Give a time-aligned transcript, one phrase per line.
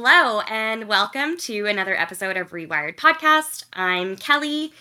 [0.00, 3.64] Hello, and welcome to another episode of Rewired Podcast.
[3.72, 4.72] I'm Kelly.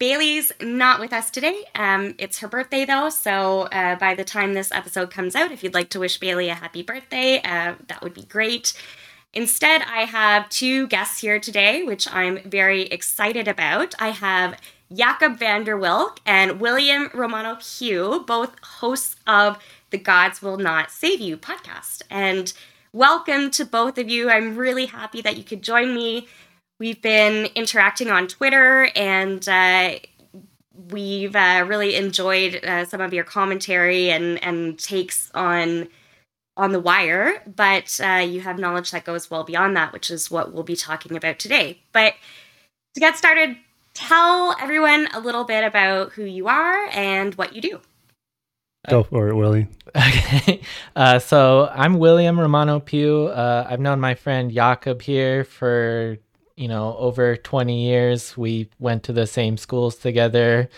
[0.00, 1.62] Bailey's not with us today.
[1.76, 5.62] Um, it's her birthday though, so uh, by the time this episode comes out, if
[5.62, 8.72] you'd like to wish Bailey a happy birthday, uh, that would be great.
[9.32, 13.94] Instead, I have two guests here today, which I'm very excited about.
[14.00, 14.60] I have
[14.92, 20.90] Jakob van der Wilk and William Romano Pugh, both hosts of the Gods Will Not
[20.90, 22.02] Save You podcast.
[22.10, 22.52] And
[22.96, 24.30] welcome to both of you.
[24.30, 26.26] I'm really happy that you could join me.
[26.80, 29.96] We've been interacting on Twitter and uh,
[30.72, 35.88] we've uh, really enjoyed uh, some of your commentary and, and takes on
[36.58, 40.30] on the wire, but uh, you have knowledge that goes well beyond that, which is
[40.30, 41.82] what we'll be talking about today.
[41.92, 42.14] But
[42.94, 43.58] to get started,
[43.92, 47.82] tell everyone a little bit about who you are and what you do.
[48.88, 49.68] Go for it, Willie.
[49.96, 50.60] Okay.
[50.94, 53.28] Uh, so I'm William Romano Pugh.
[53.28, 56.18] Uh, I've known my friend Jakob here for,
[56.54, 58.36] you know, over 20 years.
[58.36, 60.68] We went to the same schools together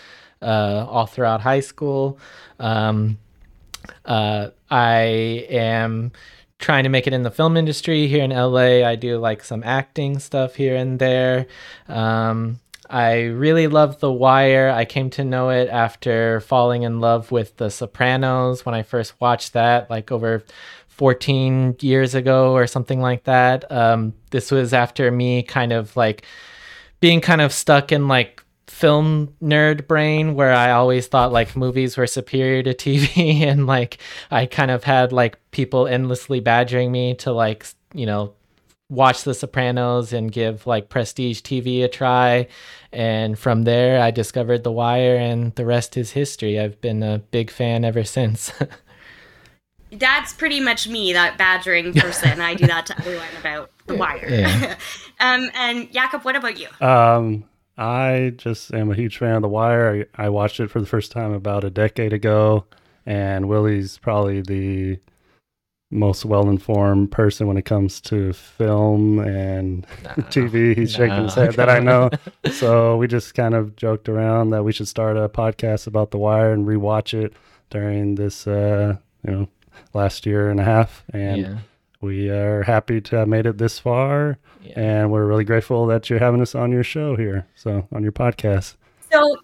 [0.41, 2.17] uh, all throughout high school.
[2.59, 3.17] Um,
[4.05, 5.01] uh, I
[5.49, 6.13] am
[6.59, 8.87] trying to make it in the film industry here in LA.
[8.87, 11.47] I do like some acting stuff here and there.
[11.87, 14.69] Um, I really love The Wire.
[14.69, 19.19] I came to know it after falling in love with The Sopranos when I first
[19.21, 20.43] watched that, like over
[20.87, 23.71] 14 years ago or something like that.
[23.71, 26.25] Um, this was after me kind of like
[26.99, 31.95] being kind of stuck in like film nerd brain where I always thought like movies
[31.95, 33.99] were superior to TV and like
[34.31, 38.33] I kind of had like people endlessly badgering me to like, you know,
[38.89, 42.47] watch The Sopranos and give like prestige TV a try.
[42.91, 46.59] And from there, I discovered The Wire, and the rest is history.
[46.59, 48.51] I've been a big fan ever since.
[49.91, 52.41] That's pretty much me, that badgering person.
[52.41, 54.27] I do that to everyone about The Wire.
[54.29, 54.75] Yeah.
[55.19, 56.67] um, and Jakob, what about you?
[56.85, 57.45] Um,
[57.77, 60.07] I just am a huge fan of The Wire.
[60.17, 62.65] I, I watched it for the first time about a decade ago,
[63.05, 64.99] and Willie's probably the
[65.91, 70.75] most well-informed person when it comes to film and nah, TV.
[70.75, 71.05] He's nah.
[71.05, 72.09] shaking his head that I know.
[72.51, 76.17] so we just kind of joked around that we should start a podcast about The
[76.17, 77.33] Wire and rewatch it
[77.69, 79.47] during this, uh, you know,
[79.93, 81.03] last year and a half.
[81.11, 81.57] And yeah.
[82.01, 84.79] we are happy to have made it this far, yeah.
[84.79, 87.47] and we're really grateful that you're having us on your show here.
[87.55, 88.75] So on your podcast.
[89.11, 89.37] So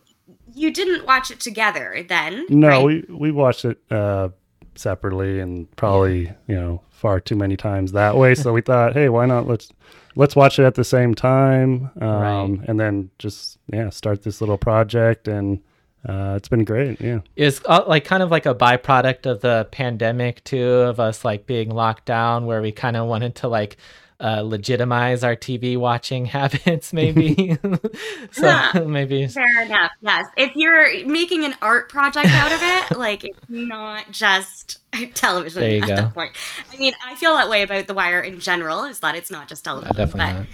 [0.53, 2.45] you didn't watch it together then?
[2.49, 2.85] No, right?
[2.85, 3.79] we we watched it.
[3.89, 4.29] Uh,
[4.77, 8.35] separately and probably you know far too many times that way.
[8.35, 9.47] So we thought hey why not?
[9.47, 9.71] Let's
[10.15, 11.91] let's watch it at the same time.
[12.01, 12.69] Um, right.
[12.69, 15.61] and then just yeah start this little project and
[16.07, 17.01] uh, it's been great.
[17.01, 17.21] Yeah.
[17.35, 21.47] It's uh, like kind of like a byproduct of the pandemic too of us like
[21.47, 23.77] being locked down where we kind of wanted to like
[24.19, 27.57] uh, legitimize our TV watching habits, maybe.
[28.31, 29.91] so yeah, maybe fair enough.
[30.01, 34.79] Yes, if you're making an art project out of it, like it's not just
[35.13, 35.95] television there you at go.
[35.95, 36.31] that point.
[36.73, 38.83] I mean, I feel that way about The Wire in general.
[38.83, 40.45] Is that it's not just television, no, definitely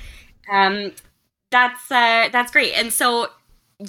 [0.47, 0.71] but not.
[0.71, 0.91] um,
[1.51, 2.73] that's uh, that's great.
[2.73, 3.27] And so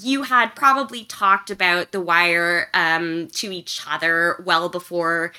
[0.00, 5.32] you had probably talked about The Wire um, to each other well before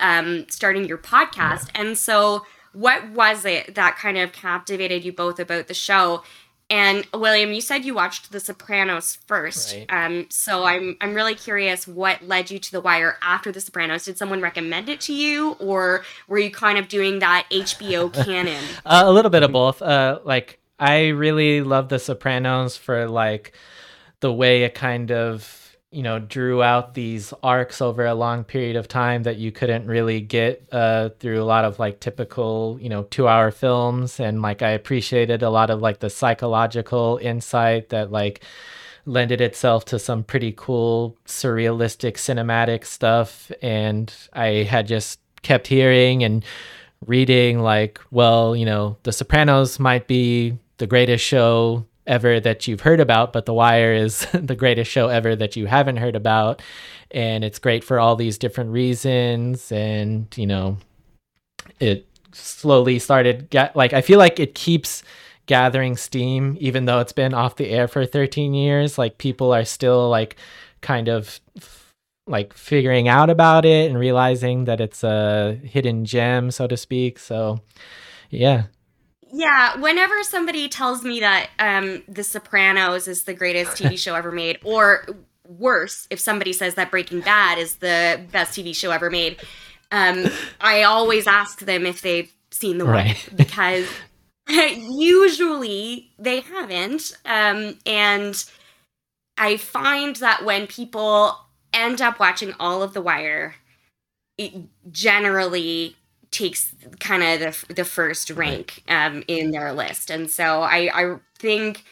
[0.00, 1.82] um, starting your podcast, yeah.
[1.82, 6.22] and so what was it that kind of captivated you both about the show?
[6.70, 9.74] And William, you said you watched The Sopranos first.
[9.74, 9.86] Right.
[9.88, 14.06] Um, so I'm I'm really curious what led you to The Wire after The Sopranos.
[14.06, 18.64] Did someone recommend it to you, or were you kind of doing that HBO canon?
[18.86, 19.82] uh, a little bit of both.
[19.82, 23.52] Uh, like I really love The Sopranos for like
[24.20, 25.63] the way it kind of
[25.94, 29.86] you know drew out these arcs over a long period of time that you couldn't
[29.86, 34.18] really get uh, through a lot of like typical you know two hour films.
[34.18, 38.42] And like i appreciated a lot of like the psychological insight that like
[39.06, 43.52] lended itself to some pretty cool surrealistic cinematic stuff.
[43.62, 46.44] And i had just kept hearing and
[47.06, 52.80] reading like well you know the sopranos might be the greatest show ever that you've
[52.80, 56.62] heard about, but The Wire is the greatest show ever that you haven't heard about.
[57.10, 59.70] And it's great for all these different reasons.
[59.70, 60.78] And, you know,
[61.80, 65.02] it slowly started, get, like, I feel like it keeps
[65.46, 68.98] gathering steam, even though it's been off the air for 13 years.
[68.98, 70.36] Like, people are still, like,
[70.80, 71.40] kind of
[72.26, 77.18] like figuring out about it and realizing that it's a hidden gem, so to speak.
[77.18, 77.60] So,
[78.30, 78.64] yeah,
[79.34, 84.30] yeah, whenever somebody tells me that um, The Sopranos is the greatest TV show ever
[84.30, 85.06] made, or
[85.46, 89.40] worse, if somebody says that Breaking Bad is the best TV show ever made,
[89.90, 90.26] um,
[90.60, 93.28] I always ask them if they've seen The Wire Right.
[93.34, 93.88] because
[94.48, 97.16] usually they haven't.
[97.24, 98.44] Um, and
[99.36, 101.36] I find that when people
[101.72, 103.56] end up watching all of The Wire,
[104.38, 104.52] it
[104.90, 105.96] generally
[106.34, 110.10] takes kind of the, the first rank um, in their list.
[110.10, 111.84] And so I, I think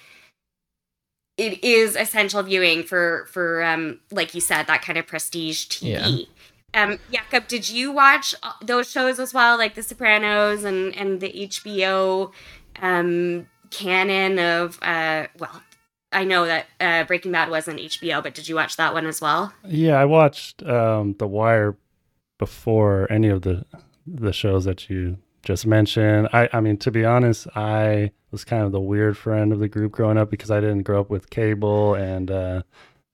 [1.38, 6.26] it is essential viewing for for um like you said that kind of prestige TV.
[6.74, 11.20] Um Jakob, did you watch uh, those shows as well like The Sopranos and and
[11.20, 12.32] the HBO
[12.80, 15.62] um canon of uh well
[16.12, 19.20] I know that uh Breaking Bad wasn't HBO but did you watch that one as
[19.20, 19.52] well?
[19.66, 21.76] Yeah, I watched um, The Wire
[22.38, 23.64] before any of the
[24.06, 26.28] the shows that you just mentioned.
[26.32, 29.68] I, I mean, to be honest, I was kind of the weird friend of the
[29.68, 32.62] group growing up because I didn't grow up with cable and uh,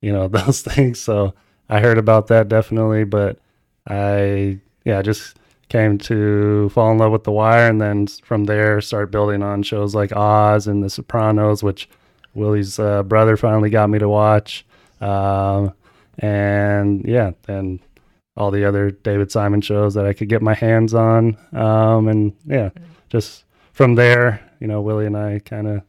[0.00, 1.00] you know those things.
[1.00, 1.34] So
[1.68, 3.38] I heard about that definitely, but
[3.86, 5.36] I yeah just
[5.68, 9.62] came to fall in love with The Wire, and then from there start building on
[9.62, 11.88] shows like Oz and The Sopranos, which
[12.34, 14.64] Willie's uh, brother finally got me to watch.
[15.00, 15.74] Um,
[16.18, 17.80] and yeah, then
[18.38, 21.36] all the other David Simon shows that I could get my hands on.
[21.52, 22.70] Um, and yeah,
[23.08, 25.82] just from there, you know, Willie and I kind of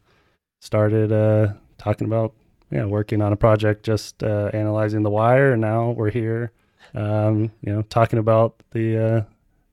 [0.60, 2.34] started uh, talking about
[2.72, 6.52] yeah working on a project, just uh, analyzing the wire, and now we're here,
[6.96, 9.22] um, you know, talking about the uh,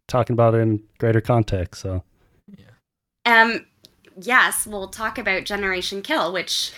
[0.07, 1.81] talking about it in greater context.
[1.81, 2.03] So
[2.57, 3.43] yeah.
[3.43, 3.67] Um
[4.21, 6.73] yes, we'll talk about Generation Kill which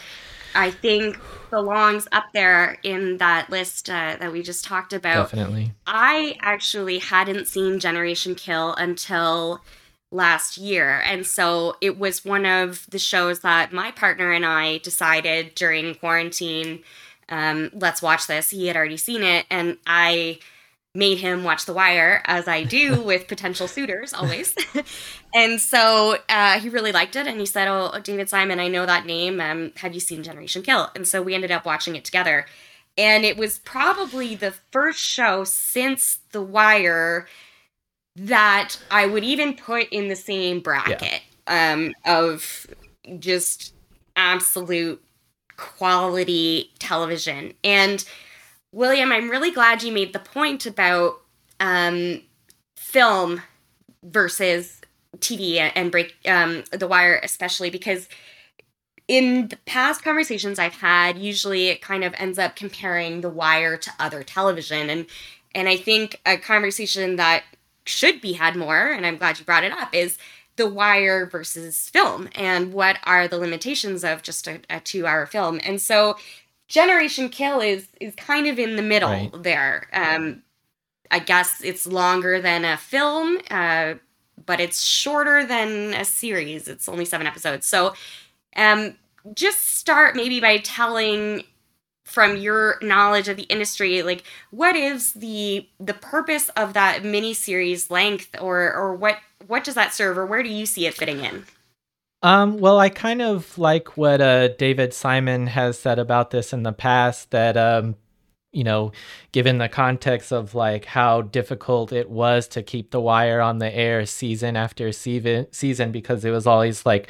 [0.54, 1.18] I think
[1.50, 5.30] belongs up there in that list uh, that we just talked about.
[5.30, 5.72] Definitely.
[5.86, 9.62] I actually hadn't seen Generation Kill until
[10.10, 11.00] last year.
[11.04, 15.94] And so it was one of the shows that my partner and I decided during
[15.94, 16.82] quarantine,
[17.28, 18.50] um, let's watch this.
[18.50, 19.46] He had already seen it.
[19.50, 20.38] And I
[20.98, 24.54] made him watch The Wire, as I do with potential suitors always.
[25.34, 27.26] and so uh, he really liked it.
[27.26, 29.40] And he said, Oh, David Simon, I know that name.
[29.40, 30.90] Um, have you seen Generation Kill?
[30.94, 32.46] And so we ended up watching it together.
[32.98, 37.28] And it was probably the first show since The Wire
[38.16, 42.66] that I would even put in the same bracket um, of
[43.20, 43.72] just
[44.16, 45.00] absolute
[45.56, 47.52] quality television.
[47.62, 48.04] And
[48.72, 51.20] William, I'm really glad you made the point about
[51.58, 52.22] um,
[52.76, 53.42] film
[54.02, 54.80] versus
[55.18, 58.08] TV and break um, The Wire, especially because
[59.08, 63.76] in the past conversations I've had, usually it kind of ends up comparing The Wire
[63.78, 65.06] to other television, and
[65.54, 67.42] and I think a conversation that
[67.86, 70.18] should be had more, and I'm glad you brought it up, is
[70.56, 75.58] The Wire versus film, and what are the limitations of just a, a two-hour film,
[75.64, 76.18] and so
[76.68, 79.30] Generation Kill is is kind of in the middle Right.
[79.42, 79.88] there.
[79.92, 80.42] Um,
[81.10, 83.94] I guess it's longer than a film, uh,
[84.44, 86.68] but it's shorter than a series.
[86.68, 87.66] It's only seven episodes.
[87.66, 87.94] So,
[88.56, 88.96] um,
[89.34, 91.44] just start maybe by telling
[92.04, 97.32] from your knowledge of the industry, like what is the the purpose of that mini
[97.34, 100.94] series length, or or what what does that serve, or where do you see it
[100.94, 101.44] fitting in?
[102.22, 106.64] Um, well, I kind of like what uh, David Simon has said about this in
[106.64, 107.94] the past that, um,
[108.52, 108.92] you know,
[109.32, 113.72] given the context of like how difficult it was to keep The Wire on the
[113.74, 117.08] air season after season, season because it was always like,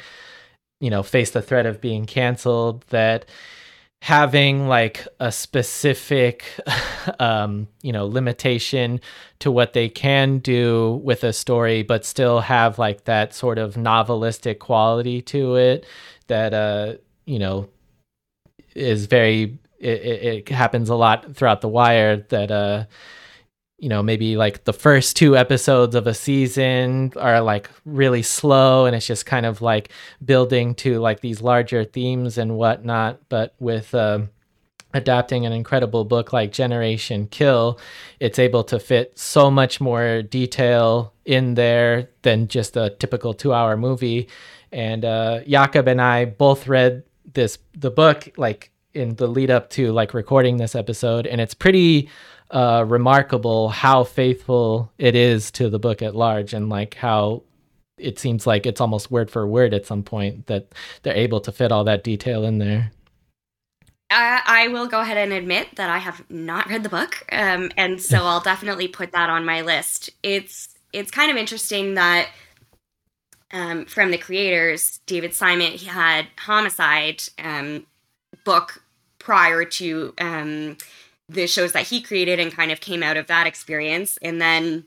[0.79, 3.25] you know, face the threat of being canceled, that
[4.01, 6.45] having like a specific
[7.19, 8.99] um you know limitation
[9.39, 13.75] to what they can do with a story but still have like that sort of
[13.75, 15.85] novelistic quality to it
[16.27, 16.93] that uh
[17.25, 17.67] you know
[18.73, 22.85] is very it, it, happens a lot throughout the wire that uh
[23.79, 28.85] you know maybe like the first two episodes of a season are like really slow
[28.85, 29.89] and it's just kind of like
[30.23, 33.19] building to like these larger themes and whatnot.
[33.29, 34.29] But with um
[34.93, 37.79] adapting an incredible book like generation kill
[38.19, 43.53] it's able to fit so much more detail in there than just a typical two
[43.53, 44.27] hour movie.
[44.71, 49.69] And uh jakob and i both read this the book like in the lead up
[49.69, 52.09] to like recording this episode and it's pretty
[52.51, 57.43] uh remarkable how faithful it is to the book at large and like how
[57.97, 60.67] it seems like it's almost word for word at some point that
[61.03, 62.91] they're able to fit all that detail in there
[64.11, 67.71] I, I will go ahead and admit that I have not read the book, um,
[67.77, 70.09] and so I'll definitely put that on my list.
[70.23, 72.29] It's it's kind of interesting that
[73.51, 77.85] um, from the creators, David Simon, he had Homicide um,
[78.43, 78.83] book
[79.19, 80.77] prior to um,
[81.29, 84.85] the shows that he created, and kind of came out of that experience, and then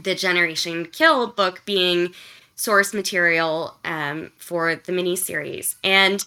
[0.00, 2.14] the Generation Kill book being
[2.54, 5.74] source material um, for the miniseries.
[5.82, 6.24] And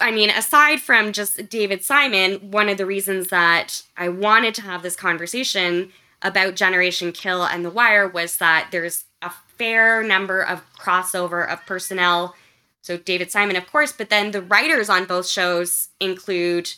[0.00, 4.62] I mean, aside from just David Simon, one of the reasons that I wanted to
[4.62, 10.42] have this conversation about Generation Kill and The Wire was that there's a fair number
[10.42, 12.34] of crossover of personnel.
[12.82, 16.74] So, David Simon, of course, but then the writers on both shows include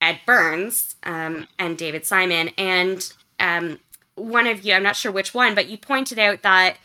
[0.00, 2.50] Ed Burns um, and David Simon.
[2.58, 3.78] And um,
[4.14, 6.76] one of you, I'm not sure which one, but you pointed out that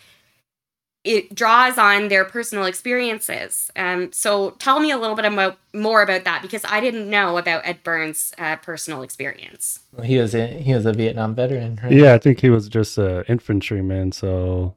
[1.03, 3.72] it draws on their personal experiences.
[3.75, 7.38] Um, so tell me a little bit about, more about that because I didn't know
[7.38, 9.80] about Ed Burns' uh, personal experience.
[9.94, 11.91] Well, he was a, he was a Vietnam veteran, right?
[11.91, 14.75] Yeah, I think he was just an infantryman, so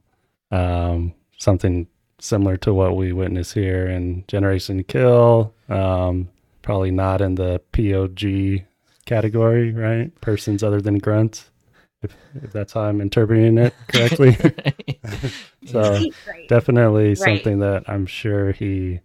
[0.49, 1.87] um, something
[2.19, 5.53] similar to what we witness here in Generation Kill.
[5.69, 6.29] Um,
[6.65, 8.65] probably not in the POG
[9.05, 10.19] category, right?
[10.19, 11.51] Persons other than grunts
[12.01, 14.35] if, if that's how I'm interpreting it correctly.
[15.67, 15.93] so
[16.27, 16.47] right.
[16.49, 17.17] definitely right.
[17.17, 18.99] something that I'm sure he,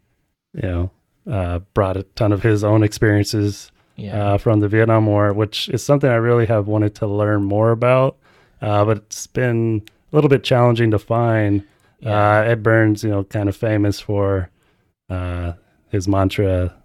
[0.54, 0.90] you know,
[1.30, 4.34] uh, brought a ton of his own experiences yeah.
[4.34, 7.72] uh, from the Vietnam War, which is something I really have wanted to learn more
[7.72, 8.16] about.
[8.62, 11.62] Uh, but it's been a little bit challenging to find.
[12.00, 12.38] Yeah.
[12.38, 14.48] Uh, Ed Burns, you know, kind of famous for
[15.10, 15.52] uh,
[15.90, 16.79] his mantra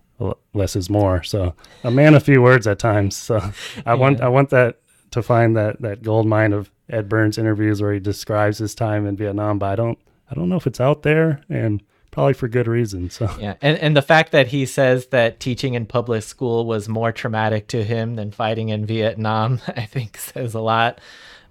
[0.54, 1.24] less is more.
[1.24, 1.54] So
[1.84, 3.16] a man of few words at times.
[3.18, 3.54] So I
[3.86, 3.94] yeah.
[3.94, 4.80] want I want that
[5.12, 9.06] to find that that gold mine of Ed Burns interviews where he describes his time
[9.06, 11.82] in Vietnam, but I don't I don't know if it's out there and
[12.12, 13.10] probably for good reason.
[13.10, 16.88] So yeah, and and the fact that he says that teaching in public school was
[16.88, 21.02] more traumatic to him than fighting in Vietnam, I think says a lot.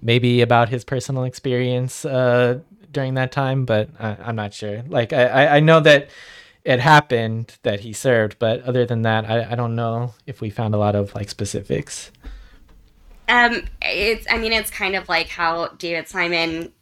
[0.01, 2.61] Maybe about his personal experience uh,
[2.93, 4.83] during that time, but I, I'm not sure.
[4.89, 6.09] Like I I know that
[6.65, 10.51] it happened that he served, but other than that, I, I don't know if we
[10.51, 12.11] found a lot of like specifics.
[13.29, 16.73] Um, it's I mean it's kind of like how David Simon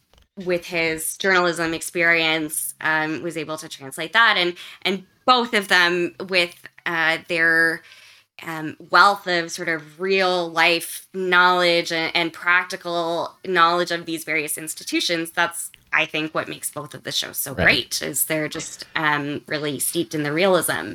[0.44, 6.14] with his journalism experience um, was able to translate that and and both of them
[6.28, 6.54] with
[6.86, 7.82] uh, their
[8.42, 14.58] um, wealth of sort of real life knowledge and, and, practical knowledge of these various
[14.58, 17.64] institutions that's i think what makes both of the shows so right.
[17.64, 20.94] great is they're just um, really steeped in the realism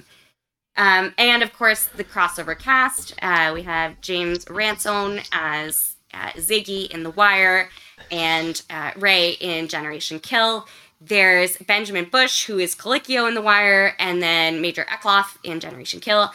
[0.78, 3.16] um, and of course, the crossover cast.
[3.22, 7.70] Uh, we have James Ransone as uh, Ziggy in The Wire
[8.12, 10.68] and uh, Ray in Generation Kill.
[11.02, 16.00] There's Benjamin Busch, who is Colicchio in The Wire, and then Major Eckloff in Generation
[16.00, 16.32] Kill.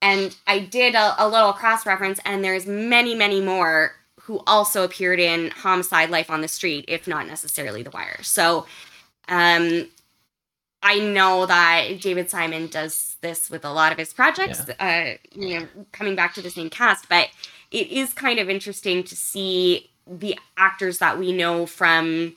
[0.00, 3.92] And I did a, a little cross reference, and there's many, many more
[4.24, 8.22] who also appeared in Homicide Life on the Street, if not necessarily The Wire.
[8.22, 8.66] So
[9.28, 9.88] um,
[10.82, 15.16] I know that David Simon does this with a lot of his projects, yeah.
[15.16, 17.28] uh, you know, coming back to the same cast, but
[17.70, 22.34] it is kind of interesting to see the actors that we know from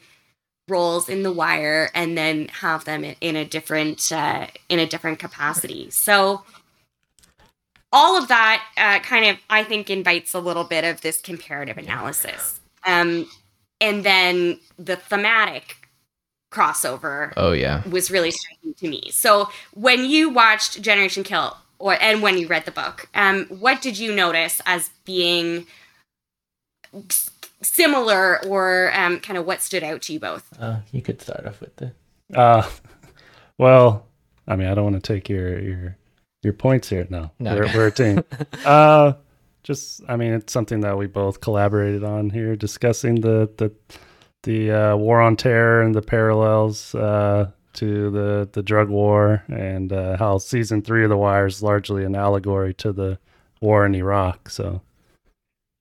[0.68, 5.20] roles in The Wire and then have them in a different uh, in a different
[5.20, 5.90] capacity.
[5.92, 6.44] So
[7.96, 11.78] all of that uh, kind of I think invites a little bit of this comparative
[11.78, 12.60] analysis.
[12.86, 13.28] Um,
[13.80, 15.88] and then the thematic
[16.52, 17.34] crossover.
[17.38, 19.10] Oh yeah, was really striking to me.
[19.12, 23.82] So when you watched Generation Kill, or and when you read the book, um, what
[23.82, 25.66] did you notice as being
[27.62, 30.46] similar, or um, kind of what stood out to you both?
[30.60, 31.94] Uh, you could start off with the.
[32.34, 32.70] Uh,
[33.58, 34.06] well,
[34.48, 35.98] I mean, I don't want to take your your
[36.46, 37.06] your points here.
[37.10, 37.56] No, no.
[37.56, 38.24] We're, we're a team.
[38.66, 39.14] uh,
[39.64, 43.74] just, I mean, it's something that we both collaborated on here, discussing the the
[44.44, 49.92] the uh, war on terror and the parallels uh, to the the drug war, and
[49.92, 53.18] uh, how season three of The Wire is largely an allegory to the
[53.60, 54.50] war in Iraq.
[54.50, 54.82] So,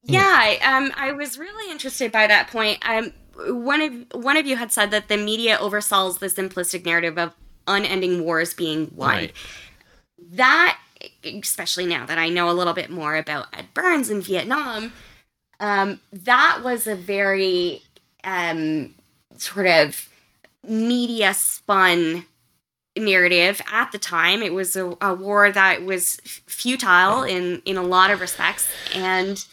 [0.02, 2.78] yeah, um, I was really interested by that point.
[2.88, 7.18] Um, one of one of you had said that the media oversells the simplistic narrative
[7.18, 7.34] of
[7.66, 9.10] unending wars being won.
[9.10, 9.32] Right.
[10.32, 10.78] That,
[11.24, 14.92] especially now that I know a little bit more about Ed Burns in Vietnam,
[15.60, 17.82] um, that was a very
[18.22, 18.94] um,
[19.36, 20.08] sort of
[20.66, 22.26] media spun
[22.96, 24.42] narrative at the time.
[24.42, 26.16] It was a, a, war that was
[26.46, 29.44] futile in in a lot of respects, and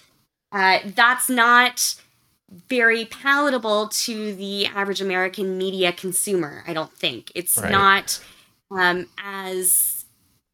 [0.52, 1.96] uh, that's not
[2.68, 6.64] very palatable to the average American media consumer.
[6.68, 7.72] I don't think it's right.
[7.72, 8.24] not
[8.70, 9.91] um, as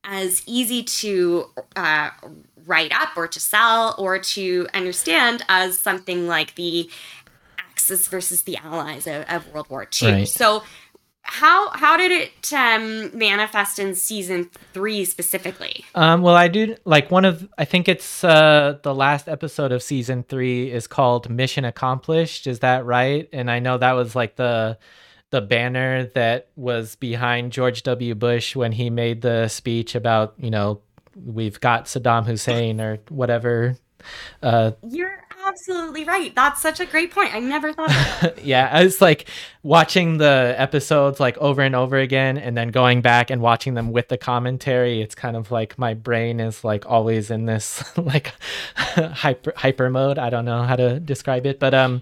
[0.08, 1.46] as easy to
[1.76, 2.10] uh,
[2.66, 6.90] write up or to sell or to understand as something like the
[7.60, 10.12] Axis versus the Allies of, of World War II.
[10.12, 10.28] Right.
[10.28, 10.64] So
[11.22, 15.84] how how did it um, manifest in season three specifically?
[15.94, 19.84] Um, well, I do like one of I think it's uh, the last episode of
[19.84, 22.48] season three is called Mission Accomplished.
[22.48, 23.28] Is that right?
[23.34, 24.78] And I know that was like the
[25.30, 28.16] the banner that was behind George W.
[28.16, 30.82] Bush when he made the speech about, you know,
[31.16, 33.76] we've got Saddam Hussein or whatever.
[34.42, 36.34] Uh, You're absolutely right.
[36.36, 37.34] That's such a great point.
[37.34, 38.40] I never thought of that.
[38.46, 39.28] yeah, I was like
[39.64, 43.92] watching the episodes like over and over again and then going back and watching them
[43.92, 45.02] with the commentary.
[45.02, 48.34] It's kind of like my brain is like always in this like
[48.76, 50.20] hyper hyper mode.
[50.20, 52.02] I don't know how to describe it, but um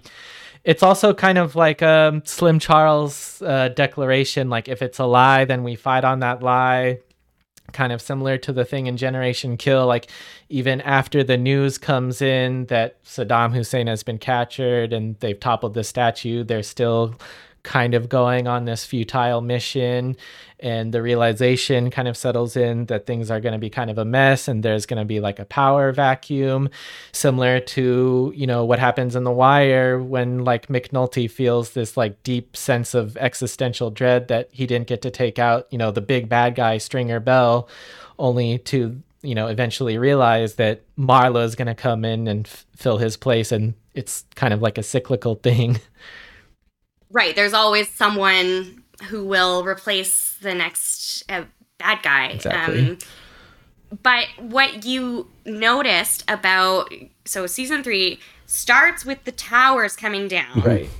[0.66, 5.44] it's also kind of like um, Slim Charles' uh, declaration like, if it's a lie,
[5.44, 6.98] then we fight on that lie.
[7.72, 9.86] Kind of similar to the thing in Generation Kill.
[9.86, 10.08] Like,
[10.48, 15.74] even after the news comes in that Saddam Hussein has been captured and they've toppled
[15.74, 17.14] the statue, they're still
[17.66, 20.16] kind of going on this futile mission
[20.60, 23.98] and the realization kind of settles in that things are going to be kind of
[23.98, 26.70] a mess and there's going to be like a power vacuum
[27.10, 32.22] similar to you know what happens in the wire when like mcnulty feels this like
[32.22, 36.00] deep sense of existential dread that he didn't get to take out you know the
[36.00, 37.68] big bad guy stringer bell
[38.16, 42.64] only to you know eventually realize that marlo is going to come in and f-
[42.76, 45.80] fill his place and it's kind of like a cyclical thing
[47.10, 47.34] Right.
[47.34, 51.44] There's always someone who will replace the next uh,
[51.78, 52.28] bad guy.
[52.28, 52.90] Exactly.
[52.90, 52.98] Um,
[54.02, 56.92] but what you noticed about
[57.24, 60.60] so season three starts with the towers coming down.
[60.60, 60.90] Right.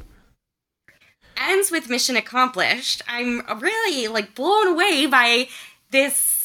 [1.37, 3.03] Ends with mission accomplished.
[3.09, 5.49] I'm really like blown away by
[5.91, 6.36] this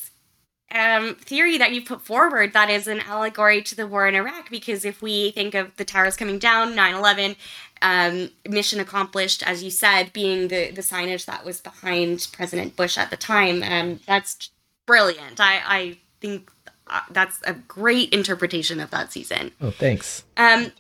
[0.74, 4.50] um, theory that you put forward that is an allegory to the war in Iraq.
[4.50, 7.36] Because if we think of the towers coming down, 9 11,
[7.82, 12.98] um, mission accomplished, as you said, being the the signage that was behind President Bush
[12.98, 13.64] at the time.
[13.64, 14.50] Um, that's
[14.86, 15.40] brilliant.
[15.40, 16.52] I I think
[16.88, 19.52] uh, that's a great interpretation of that season.
[19.62, 20.24] Oh, thanks.
[20.38, 20.72] Um,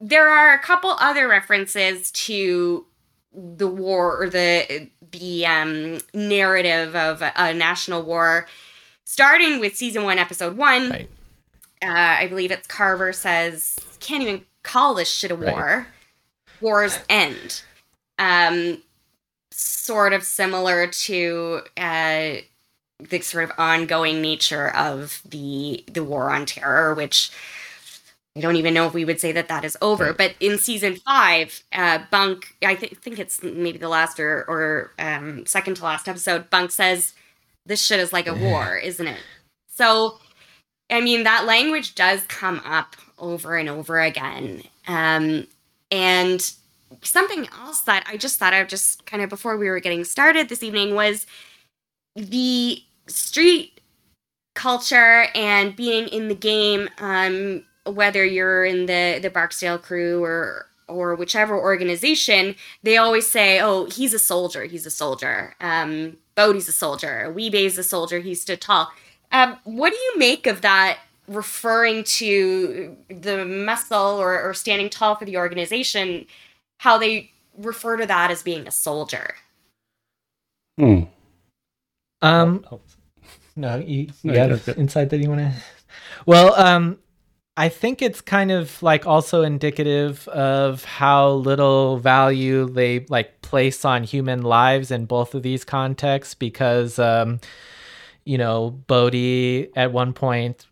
[0.00, 2.84] there are a couple other references to
[3.32, 8.46] the war or the the um, narrative of a, a, national war,
[9.04, 10.90] starting with season one, episode one.
[10.90, 11.10] Right.
[11.82, 15.86] Uh, I believe it's Carver says, "Can't even call this shit a war." Right
[16.62, 17.62] war's end.
[18.18, 18.82] Um,
[19.50, 22.36] sort of similar to uh,
[23.00, 27.30] the sort of ongoing nature of the the war on terror, which
[28.36, 30.06] I don't even know if we would say that that is over.
[30.06, 30.16] Right.
[30.16, 34.92] But in season five, uh, Bunk, I th- think it's maybe the last or, or
[34.98, 37.12] um, second to last episode, Bunk says,
[37.66, 39.20] This shit is like a war, isn't it?
[39.68, 40.18] So,
[40.90, 44.62] I mean, that language does come up over and over again.
[44.86, 45.46] Um,
[45.90, 46.52] and
[47.02, 50.48] something else that I just thought of just kind of before we were getting started
[50.48, 51.26] this evening was
[52.16, 53.80] the street
[54.54, 60.66] culture and being in the game, um, whether you're in the, the Barksdale crew or
[60.88, 64.64] or whichever organization, they always say, "Oh, he's a soldier.
[64.64, 65.54] He's a soldier.
[65.60, 67.30] Um, Bodie's a soldier.
[67.32, 68.20] Wee-Bey's a soldier.
[68.20, 68.92] He stood tall."
[69.30, 75.14] Um, what do you make of that referring to the muscle or, or standing tall
[75.14, 76.26] for the organization,
[76.78, 79.34] how they refer to that as being a soldier.
[80.78, 81.02] Hmm.
[82.20, 82.80] Um, oh, oh.
[83.56, 85.52] no, you, you no, got insight that you want to.
[86.24, 86.98] Well, um,
[87.56, 93.84] I think it's kind of like also indicative of how little value they like place
[93.84, 97.40] on human lives in both of these contexts because, um,
[98.24, 100.66] you know, Bodie at one point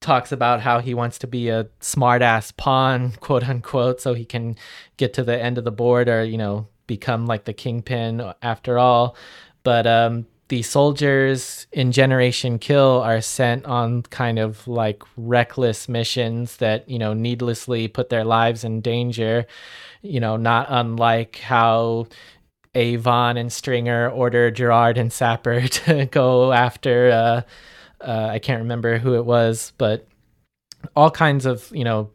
[0.00, 4.56] talks about how he wants to be a smartass pawn, quote unquote, so he can
[4.96, 8.78] get to the end of the board or, you know, become like the kingpin after
[8.78, 9.16] all.
[9.64, 16.58] But um, the soldiers in Generation Kill are sent on kind of like reckless missions
[16.58, 19.46] that, you know, needlessly put their lives in danger,
[20.02, 22.06] you know, not unlike how
[22.74, 27.42] Avon and Stringer order Gerard and Sapper to go after uh,
[28.00, 30.06] uh, I can't remember who it was, but
[30.94, 32.10] all kinds of you know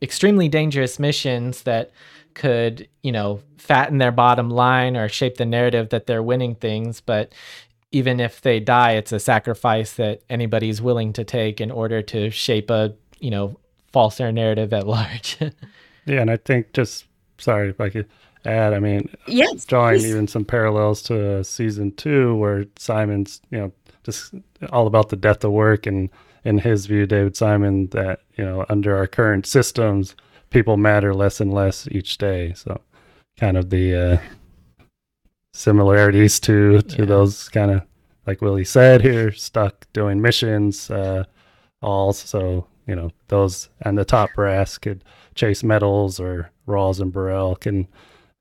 [0.00, 1.90] extremely dangerous missions that
[2.34, 7.00] could you know fatten their bottom line or shape the narrative that they're winning things.
[7.00, 7.32] But
[7.90, 12.30] even if they die it's a sacrifice that anybody's willing to take in order to
[12.30, 13.58] shape a you know
[13.92, 15.38] falser narrative at large
[16.06, 17.06] yeah and i think just
[17.38, 18.08] sorry if i could
[18.44, 20.10] add i mean yes drawing please.
[20.10, 23.72] even some parallels to season two where simon's you know
[24.04, 24.34] just
[24.70, 26.08] all about the death of work and
[26.44, 30.14] in his view david simon that you know under our current systems
[30.50, 32.80] people matter less and less each day so
[33.38, 34.18] kind of the uh,
[35.58, 37.04] similarities to to yeah.
[37.04, 37.82] those kind of
[38.26, 41.24] like willie said here stuck doing missions uh
[41.82, 45.02] also you know those and the top brass could
[45.34, 47.88] chase medals or rawls and burrell can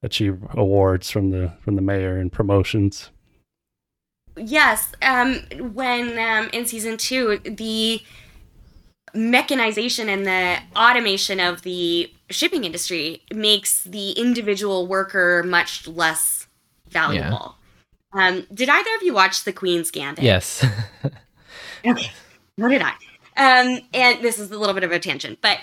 [0.04, 3.10] achieve awards from the from the mayor and promotions.
[4.36, 5.42] Yes, um,
[5.74, 8.02] when um, in season two, the
[9.14, 16.47] mechanization and the automation of the shipping industry makes the individual worker much less
[16.90, 17.56] valuable.
[18.14, 18.28] Yeah.
[18.28, 20.24] Um, did either of you watch The Queen's Gambit?
[20.24, 20.66] Yes.
[21.86, 22.12] okay,
[22.58, 22.94] nor did I.
[23.38, 25.60] Um, and this is a little bit of a tangent, but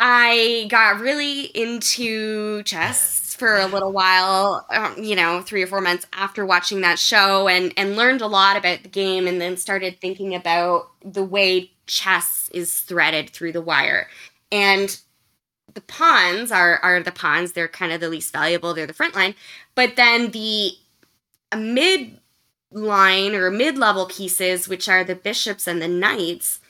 [0.00, 5.80] I got really into chess for a little while, um, you know, three or four
[5.80, 9.56] months after watching that show and, and learned a lot about the game and then
[9.56, 14.08] started thinking about the way chess is threaded through the wire.
[14.50, 15.00] And
[15.74, 17.52] the pawns are, are the pawns.
[17.52, 18.74] They're kind of the least valuable.
[18.74, 19.34] They're the front line.
[19.74, 20.72] But then the
[21.56, 22.18] mid
[22.72, 26.60] line or mid level pieces, which are the bishops and the knights,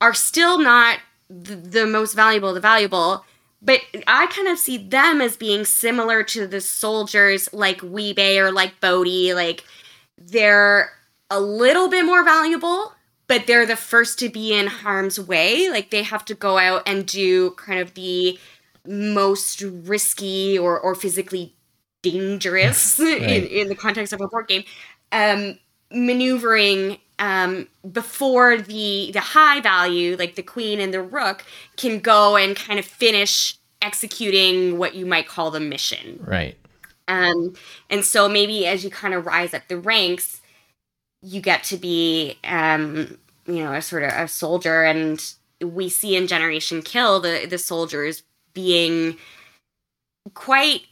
[0.00, 3.24] are still not the, the most valuable, the valuable
[3.62, 8.52] but I kind of see them as being similar to the soldiers like Wee-Bey or
[8.52, 9.34] like Bodie.
[9.34, 9.64] Like
[10.16, 10.92] they're
[11.30, 12.92] a little bit more valuable,
[13.28, 15.68] but they're the first to be in harm's way.
[15.70, 18.38] Like they have to go out and do kind of the
[18.86, 21.54] most risky or, or physically
[22.02, 23.22] dangerous right.
[23.22, 24.64] in, in the context of a board game.
[25.12, 25.58] Um,
[25.90, 31.44] maneuvering um, before the the high value, like the queen and the rook,
[31.76, 36.18] can go and kind of finish executing what you might call the mission.
[36.22, 36.56] Right.
[37.08, 37.54] Um,
[37.88, 40.40] and so maybe as you kind of rise up the ranks,
[41.26, 44.84] you get to be, um, you know, a sort of a soldier.
[44.84, 45.20] And
[45.60, 48.22] we see in Generation Kill the the soldiers
[48.54, 49.16] being
[50.34, 50.82] quite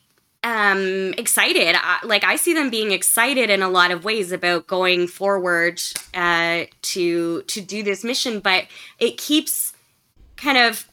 [0.44, 5.08] um excited like i see them being excited in a lot of ways about going
[5.08, 5.80] forward
[6.12, 8.66] uh to to do this mission but
[8.98, 9.72] it keeps
[10.36, 10.86] kind of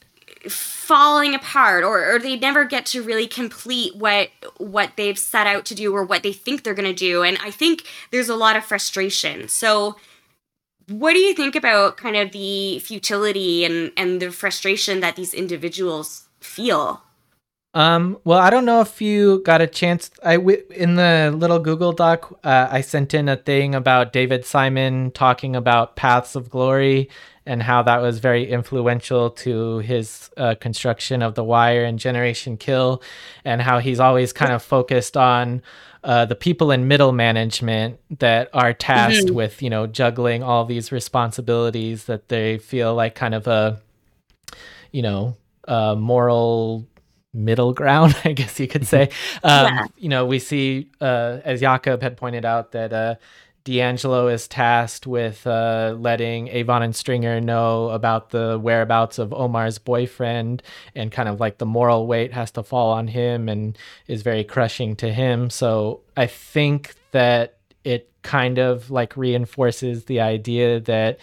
[0.49, 5.65] falling apart or, or they never get to really complete what what they've set out
[5.65, 7.23] to do or what they think they're going to do.
[7.23, 9.47] And i think there's a lot of frustration.
[9.47, 9.95] So
[10.87, 15.33] what do you think about kind of the futility and and the frustration that these
[15.33, 17.01] individuals feel?
[17.73, 20.11] Um, well, I don't know if you got a chance.
[20.23, 24.45] I w- in the little Google Doc, uh, I sent in a thing about David
[24.45, 27.09] Simon talking about Paths of Glory
[27.45, 32.57] and how that was very influential to his uh, construction of the Wire and Generation
[32.57, 33.01] Kill,
[33.43, 35.61] and how he's always kind of focused on
[36.03, 39.35] uh, the people in middle management that are tasked mm-hmm.
[39.35, 43.79] with, you know, juggling all these responsibilities that they feel like kind of a,
[44.91, 45.35] you know,
[45.67, 46.87] a moral
[47.33, 49.09] middle ground, I guess you could say.
[49.43, 49.85] Um, yeah.
[49.97, 53.15] You know, we see, uh, as Jakob had pointed out, that uh,
[53.63, 59.77] D'Angelo is tasked with uh, letting Avon and Stringer know about the whereabouts of Omar's
[59.77, 60.63] boyfriend,
[60.95, 64.43] and kind of like the moral weight has to fall on him and is very
[64.43, 65.49] crushing to him.
[65.49, 71.19] So I think that it kind of like reinforces the idea that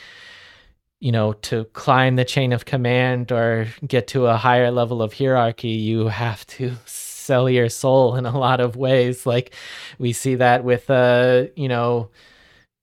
[1.00, 5.12] you know, to climb the chain of command or get to a higher level of
[5.12, 6.72] hierarchy, you have to
[7.28, 9.26] sell your soul in a lot of ways.
[9.26, 9.54] Like
[9.98, 12.08] we see that with, uh, you know,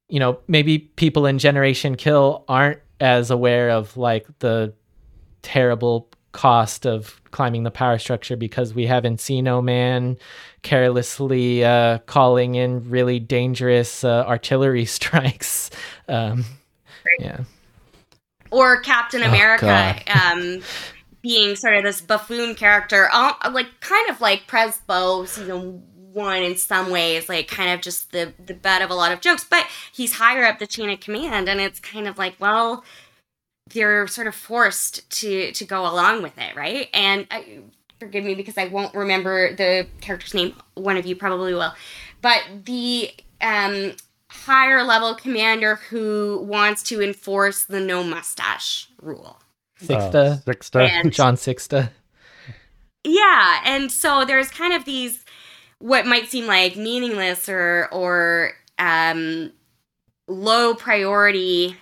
[0.07, 4.71] you know, maybe people in Generation Kill aren't as aware of like the
[5.41, 10.15] terrible cost of climbing the power structure because we haven't Encino Man
[10.61, 15.71] carelessly uh, calling in really dangerous uh, artillery strikes.
[16.07, 16.45] Um,
[17.19, 17.41] yeah
[18.51, 20.61] or Captain oh, America um,
[21.25, 23.09] being sort of this buffoon character,
[23.51, 25.81] like kind of like Prezbo season
[26.13, 29.21] one in some ways, like kind of just the the butt of a lot of
[29.21, 29.43] jokes.
[29.43, 32.85] But he's higher up the chain of command, and it's kind of like, well,
[33.73, 36.89] they're sort of forced to to go along with it, right?
[36.93, 37.61] And I,
[37.99, 40.53] forgive me because I won't remember the character's name.
[40.75, 41.73] One of you probably will,
[42.21, 43.09] but the
[43.41, 43.93] um
[44.29, 49.39] higher level commander who wants to enforce the no mustache rule.
[49.81, 50.15] Sixta.
[50.15, 50.89] Uh, Sixta.
[50.89, 51.89] And, John Sixta.
[53.03, 55.23] Yeah, and so there's kind of these
[55.79, 59.51] what might seem like meaningless or or um,
[60.27, 61.77] low priority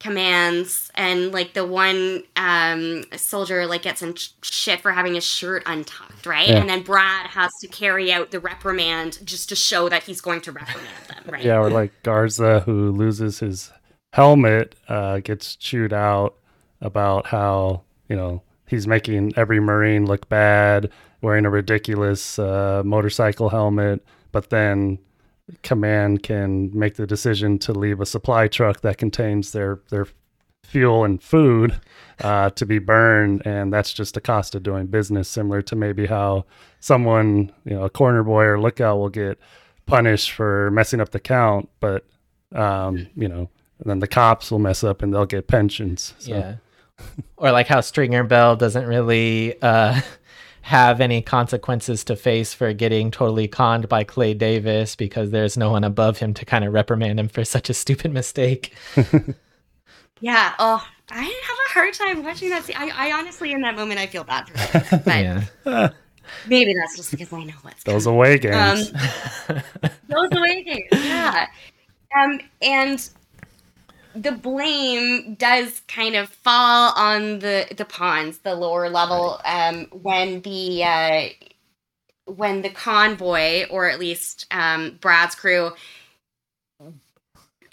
[0.00, 5.60] commands and like the one um soldier like gets in shit for having his shirt
[5.66, 6.58] untucked right yeah.
[6.58, 10.40] and then brad has to carry out the reprimand just to show that he's going
[10.40, 13.72] to reprimand them right yeah or like garza who loses his
[14.12, 16.36] helmet uh gets chewed out
[16.80, 20.90] about how you know he's making every marine look bad
[21.22, 24.98] wearing a ridiculous uh motorcycle helmet but then
[25.62, 30.06] command can make the decision to leave a supply truck that contains their their
[30.68, 31.80] fuel and food
[32.20, 35.28] uh, to be burned, and that's just the cost of doing business.
[35.28, 36.44] Similar to maybe how
[36.80, 39.38] someone, you know, a corner boy or lookout will get
[39.86, 42.06] punished for messing up the count, but
[42.54, 43.48] um, you know,
[43.84, 46.14] then the cops will mess up and they'll get pensions.
[46.18, 46.32] So.
[46.32, 46.56] Yeah.
[47.36, 50.00] Or like how Stringer Bell doesn't really uh,
[50.62, 55.70] have any consequences to face for getting totally conned by Clay Davis because there's no
[55.70, 58.74] one above him to kind of reprimand him for such a stupid mistake.
[60.20, 60.54] yeah.
[60.58, 62.68] Oh, I have a hard time watching that.
[62.76, 65.00] I, I honestly, in that moment, I feel bad for him.
[65.04, 65.06] But
[65.64, 65.90] yeah.
[66.46, 68.18] maybe that's just because I know what's those coming.
[68.18, 68.92] away games.
[69.48, 69.62] Um,
[70.08, 71.46] those away games, yeah.
[72.14, 73.08] Um, and
[74.22, 80.40] the blame does kind of fall on the the pawns, the lower level, um, when
[80.42, 81.28] the uh,
[82.26, 85.72] when the convoy, or at least um, Brad's crew,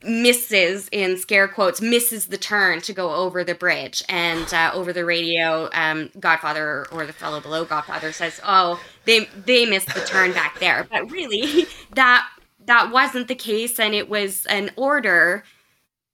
[0.04, 4.04] misses in scare quotes misses the turn to go over the bridge.
[4.08, 9.26] And uh, over the radio um, godfather or the fellow below godfather says oh they
[9.46, 10.88] they missed the turn back there.
[10.90, 12.28] But really that
[12.66, 15.44] that wasn't the case and it was an order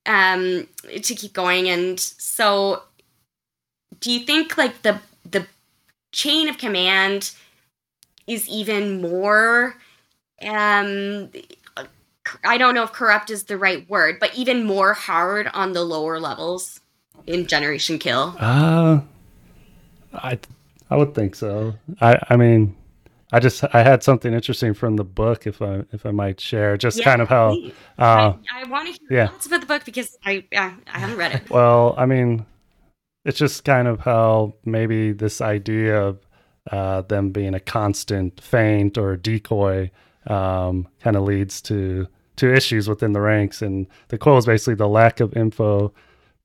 [0.06, 0.68] um
[1.02, 2.82] to keep going and so
[4.00, 5.46] do you think like the the
[6.12, 7.32] chain of command
[8.28, 9.76] is even more
[10.42, 11.30] um
[12.44, 15.84] I don't know if corrupt is the right word, but even more hard on the
[15.84, 16.80] lower levels
[17.26, 18.36] in Generation Kill.
[18.40, 19.02] Uh
[20.14, 20.40] I
[20.90, 21.76] I would think so.
[22.00, 22.76] I I mean
[23.32, 26.78] I just I had something interesting from the book if I if I might share
[26.78, 27.52] just Yeah, kind of how
[27.98, 29.30] uh I, I want to hear yeah.
[29.30, 31.50] lots about the book because I I, I haven't read it.
[31.50, 32.46] well, I mean
[33.26, 36.20] it's just kind of how maybe this idea of
[36.72, 39.92] uh, them being a constant feint or decoy
[40.28, 43.62] um, kind of leads to to issues within the ranks.
[43.62, 45.94] And the quote is basically the lack of info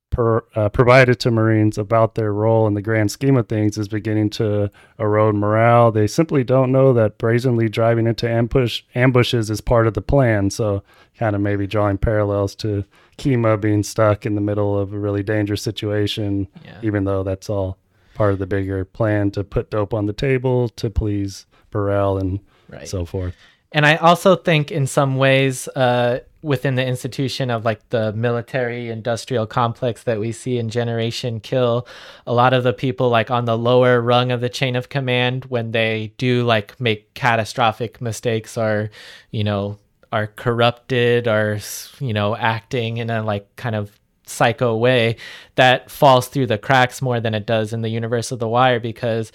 [0.09, 3.87] per, uh, provided to Marines about their role in the grand scheme of things is
[3.87, 5.91] beginning to erode morale.
[5.91, 10.49] They simply don't know that brazenly driving into ambush ambushes is part of the plan.
[10.49, 10.83] So,
[11.17, 12.85] kind of maybe drawing parallels to
[13.17, 16.77] Kima being stuck in the middle of a really dangerous situation, Yeah.
[16.83, 17.77] even though that's all
[18.13, 22.39] part of the bigger plan to put dope on the table to please Burrell and
[22.69, 22.87] Right.
[22.87, 23.35] so forth.
[23.71, 28.89] And I also think, in some ways, uh, within the institution of like the military
[28.89, 31.87] industrial complex that we see in Generation Kill,
[32.25, 35.45] a lot of the people like on the lower rung of the chain of command,
[35.45, 38.89] when they do like make catastrophic mistakes or,
[39.31, 39.77] you know,
[40.11, 41.59] are corrupted or,
[41.99, 45.15] you know, acting in a like kind of psycho way,
[45.55, 48.79] that falls through the cracks more than it does in the universe of The Wire
[48.79, 49.31] because.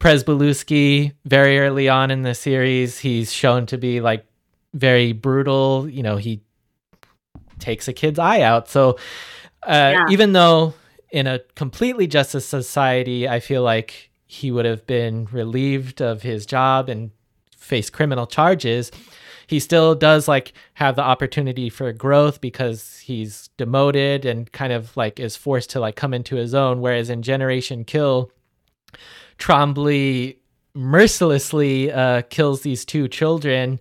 [0.00, 4.26] Pryzbylewski, very early on in the series, he's shown to be like
[4.74, 5.88] very brutal.
[5.88, 6.42] You know, he
[7.58, 8.68] takes a kid's eye out.
[8.68, 8.98] So,
[9.62, 10.04] uh, Yeah.
[10.10, 10.74] even though
[11.10, 16.44] in a completely justice society, I feel like he would have been relieved of his
[16.44, 17.10] job and
[17.56, 18.90] face criminal charges,
[19.46, 24.96] he still does like have the opportunity for growth because he's demoted and kind of
[24.96, 26.80] like is forced to like come into his own.
[26.80, 28.30] Whereas in Generation Kill,
[29.38, 30.36] Trombley
[30.74, 33.78] mercilessly uh, kills these two children,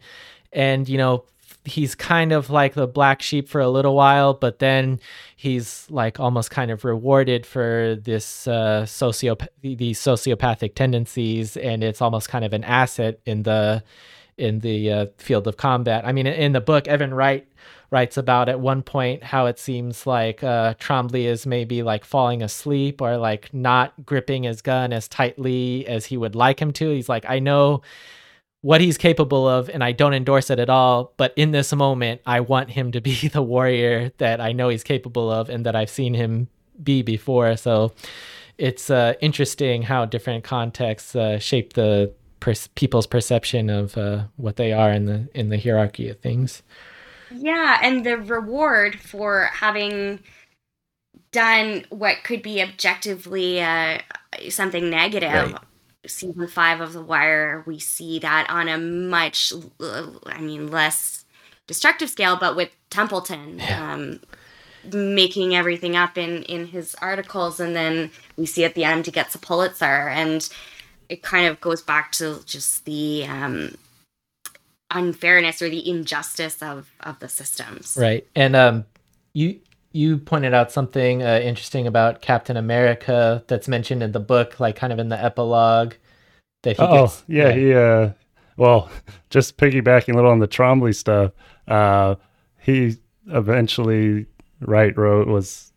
[0.53, 1.25] and you know
[1.65, 4.99] he's kind of like the black sheep for a little while, but then
[5.35, 12.01] he's like almost kind of rewarded for this uh, sociopath these sociopathic tendencies, and it's
[12.01, 13.83] almost kind of an asset in the
[14.37, 16.05] in the uh, field of combat.
[16.05, 17.47] I mean, in the book, Evan Wright
[17.91, 22.41] writes about at one point how it seems like uh, Trombley is maybe like falling
[22.41, 26.89] asleep or like not gripping his gun as tightly as he would like him to.
[26.89, 27.83] He's like, I know
[28.63, 32.21] what he's capable of and I don't endorse it at all, but in this moment,
[32.25, 35.75] I want him to be the warrior that I know he's capable of and that
[35.75, 36.47] I've seen him
[36.81, 37.57] be before.
[37.57, 37.91] So
[38.57, 44.55] it's uh, interesting how different contexts uh, shape the per- people's perception of uh, what
[44.55, 46.63] they are in the in the hierarchy of things.
[47.31, 50.21] Yeah, and the reward for having
[51.31, 53.99] done what could be objectively uh,
[54.49, 55.51] something negative.
[55.51, 55.61] Right.
[56.05, 61.25] Season five of The Wire, we see that on a much, I mean, less
[61.67, 63.93] destructive scale, but with Templeton Yeah.
[63.93, 64.19] um,
[64.91, 69.11] making everything up in in his articles, and then we see at the end he
[69.13, 70.47] gets a Pulitzer, and
[71.07, 73.77] it kind of goes back to just the um,
[74.91, 77.97] unfairness or the injustice of of the systems.
[77.99, 78.27] Right.
[78.35, 78.85] And um
[79.33, 79.59] you
[79.93, 84.75] you pointed out something uh, interesting about Captain America that's mentioned in the book like
[84.75, 85.93] kind of in the epilogue
[86.63, 88.09] that he Oh, gets yeah, he uh
[88.57, 88.89] well,
[89.29, 91.31] just piggybacking a little on the Trombley stuff,
[91.67, 92.15] uh
[92.59, 94.25] he eventually
[94.59, 95.71] Wright wrote was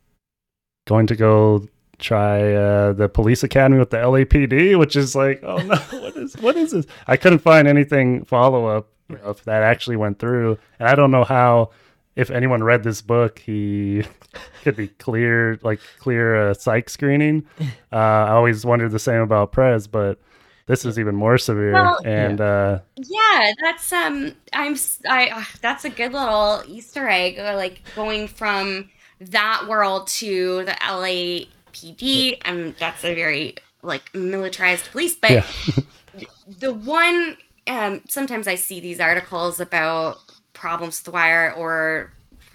[0.86, 1.66] going to go
[1.98, 6.36] try uh, the police academy with the LAPD, which is like, oh no, what is
[6.38, 6.86] what is this?
[7.06, 10.94] I couldn't find anything follow up you know, if that actually went through, and I
[10.94, 11.70] don't know how.
[12.16, 14.04] If anyone read this book, he
[14.62, 17.46] could be cleared, like clear a psych screening.
[17.92, 17.96] Uh,
[18.28, 20.18] I always wondered the same about Prez, but
[20.66, 21.72] this is even more severe.
[21.72, 27.08] Well, and uh, Yeah, that's um, I'm s- I uh, that's a good little Easter
[27.08, 34.14] egg, uh, like going from that world to the LAPD, and that's a very like
[34.14, 35.14] militarized police.
[35.14, 35.46] But yeah,
[36.58, 40.18] the one um, sometimes I see these articles about
[40.56, 42.12] problems with the wire or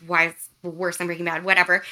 [0.07, 1.83] why it's worse than Breaking Bad, whatever.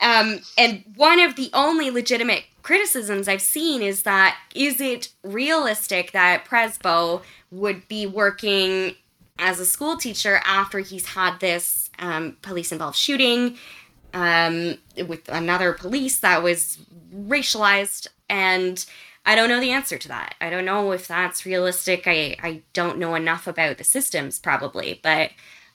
[0.00, 6.12] Um, and one of the only legitimate criticisms I've seen is that is it realistic
[6.12, 8.96] that Prezbo would be working
[9.38, 13.56] as a school teacher after he's had this um, police involved shooting
[14.12, 16.78] um, with another police that was
[17.14, 18.86] racialized and
[19.26, 20.34] I don't know the answer to that.
[20.40, 22.06] I don't know if that's realistic.
[22.06, 25.30] I, I don't know enough about the systems, probably, but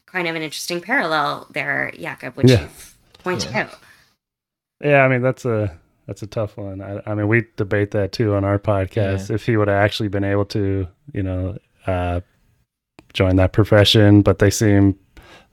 [0.05, 2.61] kind of an interesting parallel there, Jakob, which Yeah.
[2.61, 3.77] you've pointed out.
[4.83, 5.01] yeah.
[5.03, 6.81] I mean, that's a that's a tough one.
[6.81, 9.29] I, I mean, we debate that too on our podcast.
[9.29, 12.21] If he would have actually been able to, you know, uh,
[13.13, 14.97] join that profession, but they seem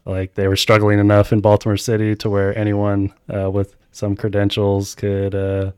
[0.06, 4.94] like they were struggling enough in Baltimore City to where anyone uh, with some credentials
[4.94, 5.72] could uh,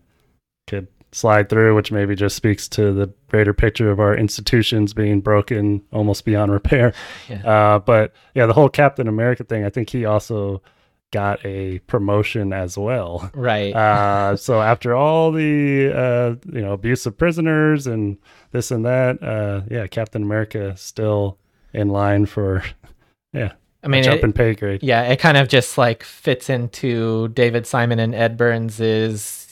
[0.68, 5.20] could slide through, which maybe just speaks to the greater picture of our institutions being
[5.20, 6.92] broken almost beyond repair.
[7.28, 7.46] Yeah.
[7.46, 10.62] Uh, but yeah, the whole Captain America thing, I think he also
[11.10, 13.30] got a promotion as well.
[13.34, 13.74] Right.
[13.74, 18.18] Uh, so after all the uh, you know abuse of prisoners and
[18.52, 21.38] this and that, uh, yeah, Captain America still
[21.72, 22.62] in line for
[23.32, 24.82] yeah I mean, jump in pay grade.
[24.82, 29.47] yeah, it kind of just like fits into David Simon and Ed Burns's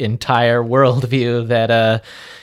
[0.00, 2.00] entire worldview that uh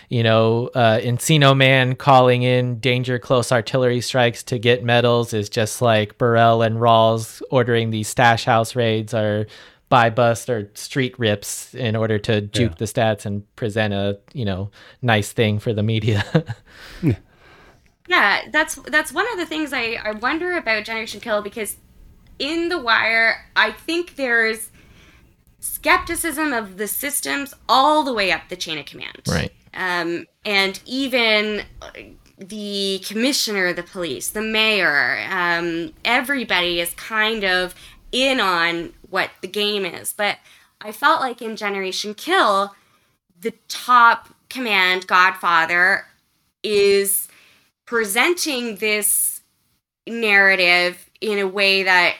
[0.10, 5.50] you know uh Encino Man calling in danger close artillery strikes to get medals is
[5.50, 9.48] just like Burrell and Rawls ordering these stash house raids or
[9.90, 12.76] buy bust or street rips in order to juke Yeah.
[12.78, 14.70] the stats and present a you know
[15.02, 16.24] nice thing for the media
[18.10, 21.76] Yeah, that's that's one of the things I, I wonder about Generation Kill because
[22.40, 24.72] in The Wire, I think there's
[25.60, 29.22] skepticism of the systems all the way up the chain of command.
[29.74, 31.90] Um, and even uh,
[32.38, 37.76] the commissioner of the police, the mayor, um, everybody is kind of
[38.12, 40.14] in on what the game is.
[40.14, 40.38] But
[40.82, 42.76] I felt like in Generation Kill,
[43.40, 46.06] the top command, Godfather,
[46.64, 47.28] is
[47.86, 49.42] presenting this
[50.06, 52.16] narrative in a way that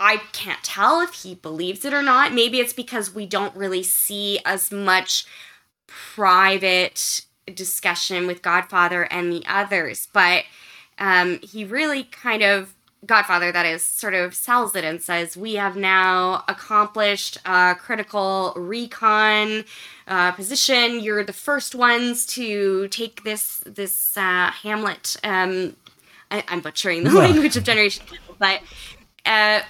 [0.00, 2.32] I can't tell if he believes it or not.
[2.32, 5.26] Maybe it's because we don't really see as much
[5.86, 7.22] private
[7.54, 10.44] discussion with Godfather and the others, but
[10.98, 12.74] um, he really kind of
[13.06, 18.52] Godfather that is sort of sells it and says we have now accomplished a critical
[18.56, 19.64] recon
[20.08, 20.98] uh, position.
[21.00, 25.16] You're the first ones to take this this uh, Hamlet.
[25.22, 25.76] Um,
[26.30, 27.18] I, I'm butchering the Yeah.
[27.20, 28.60] language of Generation, Kill, but
[29.24, 29.60] uh,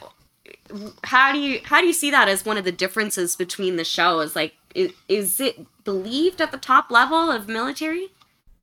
[1.04, 3.84] how do you how do you see that as one of the differences between the
[3.84, 4.36] shows?
[4.36, 8.08] Like, is, is it believed at the top level of military?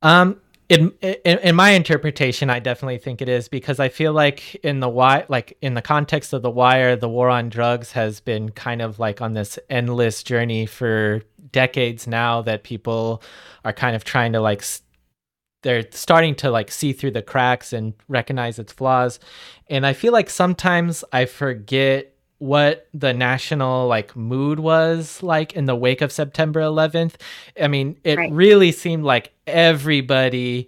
[0.02, 0.40] Um,
[0.70, 4.80] in, in in my interpretation, I definitely think it is because I feel like in
[4.80, 8.50] the why, like in the context of the wire, the war on drugs has been
[8.50, 13.22] kind of like on this endless journey for decades now that people
[13.64, 14.82] are kind of trying to like s-
[15.66, 19.20] they're starting to like see through the cracks and recognize its flaws.
[19.68, 25.66] And i feel like sometimes i forget what the national like mood was like in
[25.66, 27.14] the wake of september 11th
[27.62, 28.32] i mean it Right.
[28.32, 30.68] really seemed like everybody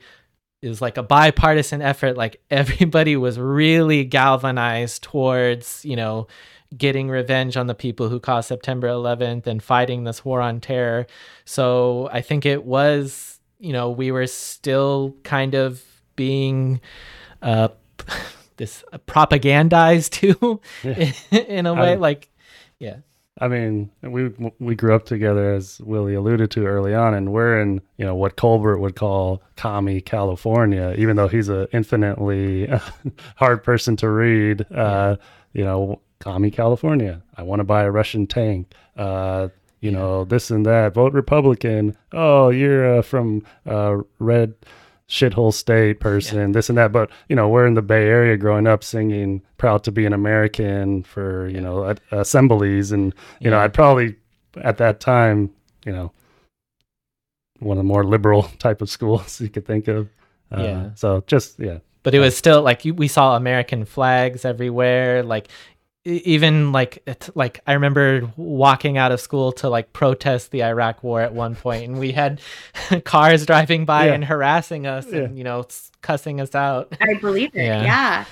[0.62, 6.28] it was like a bipartisan effort like everybody was really galvanized towards you know
[6.76, 11.06] getting revenge on the people who caused september 11th and fighting this war on terror.
[11.46, 15.84] So i think it was you know we were still kind of
[16.16, 16.80] being
[17.42, 17.70] uh
[18.58, 21.12] this propagandized too Yeah.
[21.48, 22.30] in a way I- like
[22.80, 22.98] yeah
[23.40, 27.62] I mean, we we grew up together, as Willie alluded to early on, and we're
[27.62, 32.68] in you know what Colbert would call commie California, even though he's a infinitely
[33.36, 34.66] hard person to read.
[34.72, 35.18] Uh,
[35.54, 37.22] you know, commie California.
[37.36, 38.74] I want to buy a Russian tank.
[38.98, 39.50] Uh,
[39.80, 40.94] you know, this and that.
[40.94, 41.96] Vote Republican.
[42.12, 44.54] Oh, you're uh, from uh, red
[45.10, 46.92] shithole state person, this and that.
[46.92, 50.14] But you know, we're in the Bay Area growing up singing "Proud to be an
[50.14, 54.16] American" for you know at assemblies, and you know, I'd probably
[54.64, 55.52] at that time,
[55.86, 56.12] you know,
[57.60, 60.10] one of the more liberal type of schools you could think of.
[60.52, 60.90] Uh, Yeah.
[60.96, 65.24] So just yeah, but it was still like we saw American flags everywhere.
[65.24, 65.50] Like
[66.08, 71.04] even like it, like I remember walking out of school to like protest the Iraq
[71.04, 72.40] War at one point, and we had
[73.06, 74.14] cars driving by Yeah.
[74.14, 75.22] and harassing us Yeah.
[75.24, 75.66] and you know
[76.02, 76.96] cussing us out.
[77.02, 77.64] I believe it.
[77.66, 77.84] Yeah.
[77.84, 78.26] Yeah.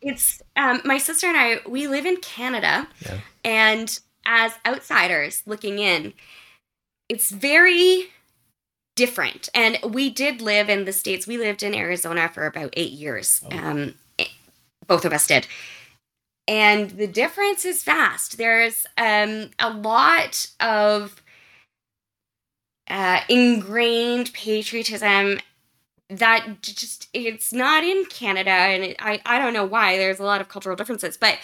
[0.00, 3.18] It's um my sister and I we live in Canada Yeah.
[3.44, 6.12] and as outsiders looking in
[7.08, 8.06] it's very
[8.96, 9.48] different.
[9.54, 11.26] And we did live in the states.
[11.26, 13.42] We lived in Arizona for about 8 years.
[13.50, 13.56] Oh.
[13.58, 14.26] Um eh,
[14.86, 15.46] both of us did.
[16.48, 18.36] And the difference is vast.
[18.38, 21.22] There's um a lot of
[22.88, 25.38] uh, ingrained patriotism
[26.10, 30.24] that just it's not in Canada and it, I I don't know why there's a
[30.24, 31.38] lot of cultural differences but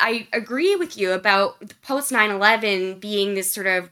[0.00, 3.90] I agree with you about post 9/11 being this sort of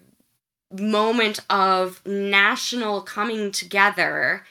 [0.78, 4.44] moment of national coming together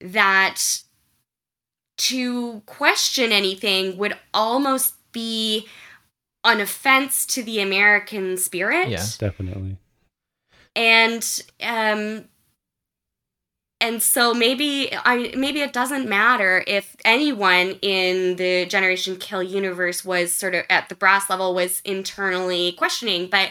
[0.00, 0.82] that
[1.96, 5.66] to question anything would almost be
[6.44, 9.04] an offense to the American spirit Yeah.
[9.18, 9.76] definitely.
[10.76, 12.24] and um
[13.80, 20.04] and so maybe i maybe it doesn't matter if anyone in the generation kill universe
[20.04, 23.50] was sort of at the brass level was internally questioning but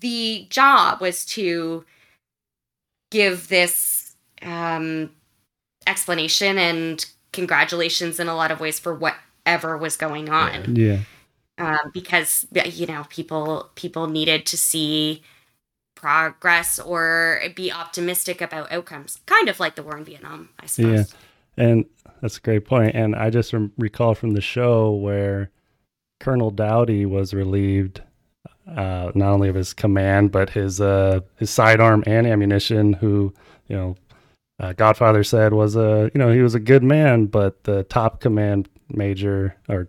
[0.00, 1.84] the job was to
[3.10, 5.10] give this um
[5.86, 8.94] explanation and congratulations in a lot of ways for
[9.50, 11.00] whatever was going on Yeah,
[11.58, 15.22] um, because you know people people needed to see
[15.94, 21.14] progress or be optimistic about outcomes kind of like the war in vietnam i suppose
[21.56, 21.84] Yeah, and
[22.20, 22.94] that's a great point.
[22.94, 25.50] And I just rem- recall from the show where
[26.20, 28.02] Colonel Dowdy was relieved
[28.66, 32.92] uh, not only of his command but his uh, his sidearm and ammunition.
[32.94, 33.32] Who
[33.68, 33.96] you know,
[34.58, 38.20] uh, Godfather said was a you know he was a good man, but the top
[38.20, 39.88] command major or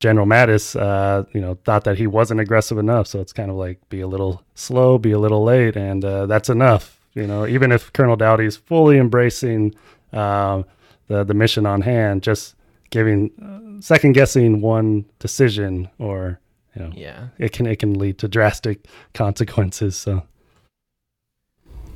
[0.00, 3.06] General Mattis, uh, you know, thought that he wasn't aggressive enough.
[3.06, 6.26] So it's kind of like be a little slow, be a little late, and uh,
[6.26, 6.98] that's enough.
[7.14, 9.74] You know, even if Colonel Dowdy is fully embracing
[10.12, 10.62] uh,
[11.06, 12.56] the the mission on hand, just
[12.90, 16.40] giving uh, second guessing one decision, or
[16.74, 17.28] you know, Yeah.
[17.38, 19.96] it can it can lead to drastic consequences.
[19.96, 20.24] So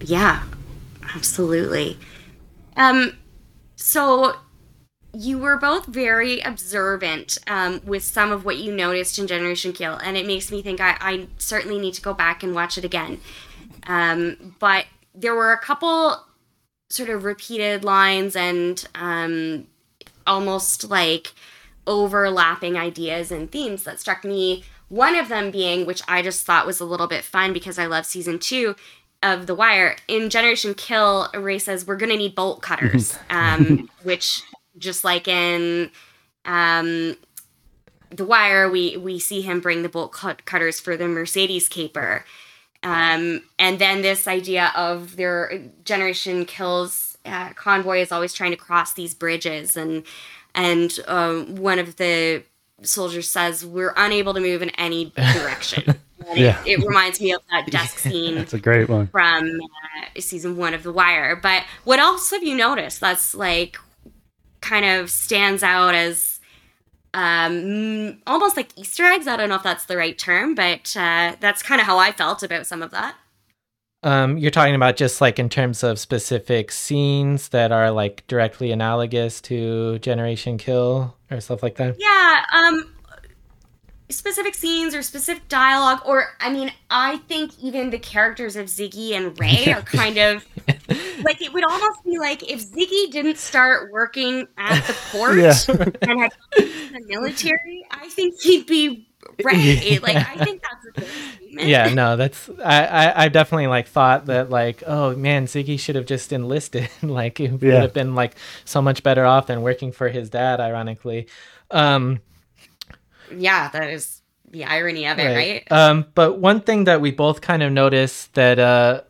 [0.02, 0.42] yeah
[1.14, 1.98] absolutely
[2.76, 3.16] um
[3.76, 4.34] so
[5.18, 9.94] you were both very observant um, with some of what you noticed in Generation Kill,
[9.94, 12.84] and it makes me think I, I certainly need to go back and watch it
[12.84, 13.20] again.
[13.86, 16.22] Um, but there were a couple
[16.90, 19.66] sort of repeated lines and um,
[20.26, 21.32] almost like
[21.86, 24.64] overlapping ideas and themes that struck me.
[24.88, 27.86] One of them being, which I just thought was a little bit fun because I
[27.86, 28.76] love season two
[29.22, 29.96] of The Wire.
[30.08, 34.42] In Generation Kill, Ray says we're gonna need bolt cutters, um, which
[34.78, 35.90] just like in
[36.44, 37.16] um,
[38.10, 42.24] The Wire, we we see him bring the bolt cut- cutters for the Mercedes caper.
[42.82, 48.56] Um, and then this idea of their generation kills uh, convoy is always trying to
[48.56, 50.04] cross these bridges, and
[50.54, 52.44] and um, one of the
[52.82, 55.94] soldiers says we're unable to move in any direction.
[56.34, 56.60] Yeah.
[56.64, 59.06] it, it reminds me of that desk scene that's a great one.
[59.06, 61.36] from uh, season one of The Wire.
[61.36, 63.78] But what else have you noticed that's like
[64.66, 66.40] kind of stands out as
[67.14, 69.26] um, almost like Easter eggs?
[69.26, 72.12] I don't know if that's the right term, but uh, that's kind of how I
[72.12, 73.16] felt about some of that.
[74.02, 78.70] Um, you're talking about just like in terms of specific scenes that are like directly
[78.70, 81.96] analogous to Generation Kill or stuff like that.
[81.98, 82.95] Yeah, um
[84.09, 89.12] specific scenes or specific dialogue or I mean, I think even the characters of Ziggy
[89.12, 90.44] and Ray are kind of
[91.24, 95.54] like it would almost be like if Ziggy didn't start working at the port Yeah.
[95.68, 99.09] and had gone to the military, I think he'd be
[99.42, 99.98] Ray.
[100.00, 101.68] Like I think that's a good statement.
[101.68, 105.96] yeah, no, that's I, I I definitely like thought that like oh man, Ziggy should
[105.96, 106.88] have just enlisted.
[107.02, 110.61] like it would have been like so much better off than working for his dad.
[110.61, 111.26] Ironically,
[111.72, 112.20] um,
[113.34, 114.20] Yeah, that is
[114.50, 115.72] the irony of it, right?
[115.72, 119.02] Um, but one thing that we both kind of noticed that uh,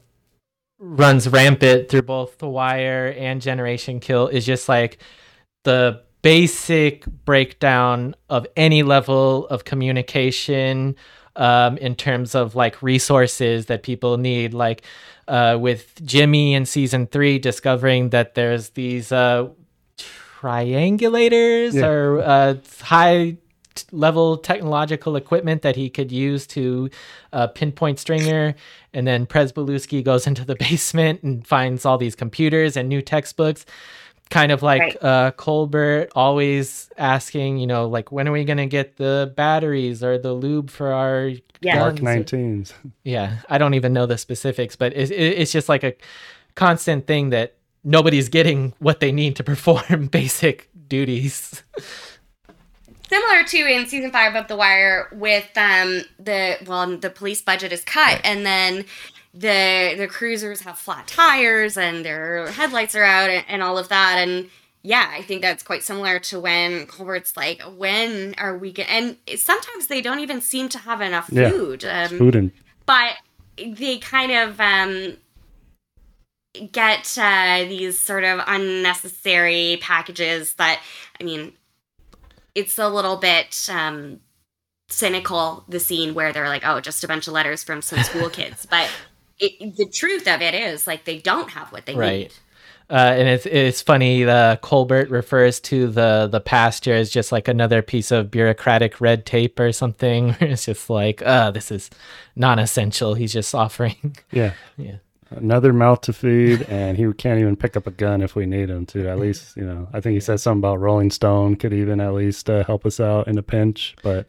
[0.79, 4.99] runs rampant through both The Wire and Generation Kill is just like
[5.65, 10.97] the basic breakdown of any level of communication
[11.37, 14.55] um, in terms of like resources that people need.
[14.55, 14.83] Like
[15.29, 19.49] uh, with Jimmy in season three discovering that there's these uh,
[20.41, 21.87] triangulators Yeah.
[21.87, 23.39] or uh, high t-
[23.93, 26.89] level technological equipment that he could use to
[27.33, 28.55] uh, pinpoint Stringer.
[28.93, 33.67] And then Pryzbylewski goes into the basement and finds all these computers and new textbooks.
[34.29, 35.05] Kind of like Right.
[35.05, 40.03] uh, Colbert always asking, you know, like, when are we going to get the batteries
[40.03, 41.79] or the lube for our Yeah.
[41.79, 42.73] Mark 19s.
[43.05, 45.95] Yeah, I don't even know the specifics, but it's, it's just like a
[46.57, 47.55] constant thing that
[47.85, 51.63] nobody's getting what they need to perform basic duties.
[53.09, 57.73] similar to in season five of The Wire with um the well the police budget
[57.73, 58.85] is cut and then
[59.35, 63.89] the the cruisers have flat tires and their headlights are out and, and all of
[63.89, 64.49] that and
[64.83, 69.17] yeah I think that's quite similar to when Colbert's like when are we going and
[69.39, 71.51] sometimes they don't even seem to have enough Yeah.
[71.51, 72.53] food um, Food and
[72.87, 73.15] but
[73.59, 75.17] they kind of um,
[76.73, 80.81] get uh, these sort of unnecessary packages that
[81.21, 81.53] i mean
[82.57, 84.19] it's a little bit um,
[84.89, 88.29] cynical the scene where they're like oh just a bunch of letters from some school
[88.39, 88.89] kids but
[89.39, 92.19] it, the truth of it is like they don't have what they Right.
[92.29, 92.33] need
[92.89, 94.23] Uh, and it's it's funny.
[94.23, 99.27] The Colbert refers to the the pasture as just like another piece of bureaucratic red
[99.27, 100.37] tape or something.
[100.41, 101.91] it's just like, uh, this is
[102.37, 103.15] non-essential.
[103.15, 104.17] He's just offering.
[104.31, 104.53] yeah.
[104.79, 104.99] Yeah.
[105.31, 108.71] Another mouth to feed, and he can't even pick up a gun if we need
[108.71, 109.09] him to.
[109.09, 112.15] At least, you know, I think he said something about Rolling Stone could even at
[112.15, 113.97] least uh, help us out in a pinch.
[114.05, 114.27] But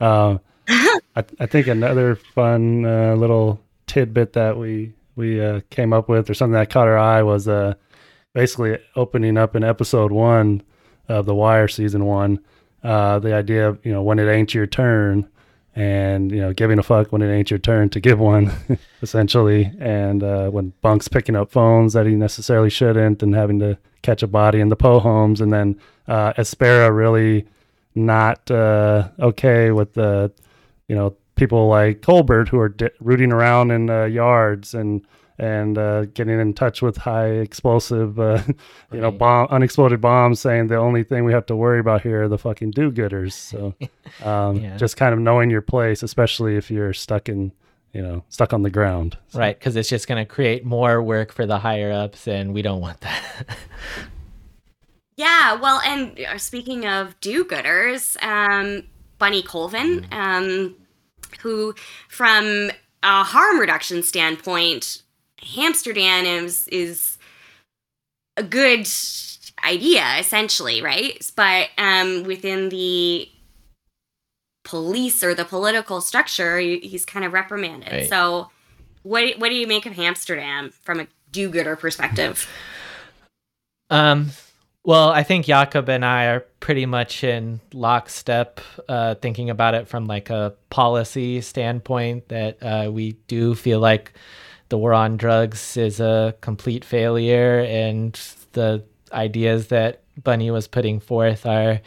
[0.00, 0.38] uh,
[0.68, 6.28] I, I think another fun uh, little tidbit that we we uh, came up with,
[6.28, 7.74] or something that caught our eye, was uh,
[8.34, 10.62] basically opening up in episode one
[11.08, 12.40] of The Wire season one.
[12.82, 15.28] Uh, the idea of you know when it ain't your turn,
[15.74, 18.52] and you know giving a fuck when it ain't your turn to give one,
[19.02, 23.78] essentially, and uh, when Bunk's picking up phones that he necessarily shouldn't, and having to
[24.02, 27.46] catch a body in the Poe Homes, and then uh, Espera really
[27.94, 30.32] not uh, okay with the
[30.88, 35.04] you know people like Colbert who are di- rooting around in uh, yards and
[35.40, 38.42] and uh, getting in touch with high explosive, uh,
[38.92, 42.24] you know, bomb unexploded bombs, saying the only thing we have to worry about here
[42.24, 43.32] are the fucking do-gooders.
[43.32, 43.74] So,
[44.28, 44.76] um, Yeah.
[44.76, 47.52] just kind of knowing your place, especially if you're stuck in,
[47.94, 49.16] you know, stuck on the ground.
[49.28, 52.52] So, Right, because it's just going to create more work for the higher ups, and
[52.52, 53.46] we don't want that.
[55.16, 58.84] Yeah, well, and uh, speaking of do-gooders, um,
[59.18, 60.76] Bunny Colvin, um,
[61.42, 61.74] who,
[62.08, 62.70] from
[63.02, 65.02] a harm reduction standpoint,
[65.42, 67.18] Hamsterdam is is
[68.36, 68.88] a good
[69.64, 71.30] idea, essentially, right?
[71.36, 73.28] But um, within the
[74.64, 77.92] police or the political structure, he's kind of reprimanded.
[77.92, 78.08] Right.
[78.08, 78.50] So,
[79.02, 82.48] what what do you make of Hamsterdam from a do-gooder perspective?
[83.88, 84.30] Um,
[84.84, 89.88] well, I think Jakob and I are pretty much in lockstep, uh, thinking about it
[89.88, 92.28] from like a policy standpoint.
[92.28, 94.12] That uh, we do feel like
[94.70, 98.18] the war on drugs is a complete failure, and
[98.52, 101.80] the ideas that Bunny was putting forth are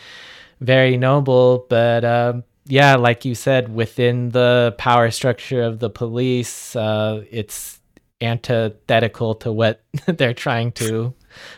[0.61, 1.65] very noble.
[1.69, 7.79] But um, yeah, like you said, within the power structure of the police, uh, it's
[8.21, 11.13] antithetical to what they're trying to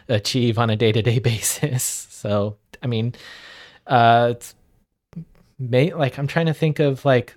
[0.09, 3.13] achieve on a day-to-day basis so i mean
[3.88, 4.55] uh it's
[5.59, 7.36] may like i'm trying to think of like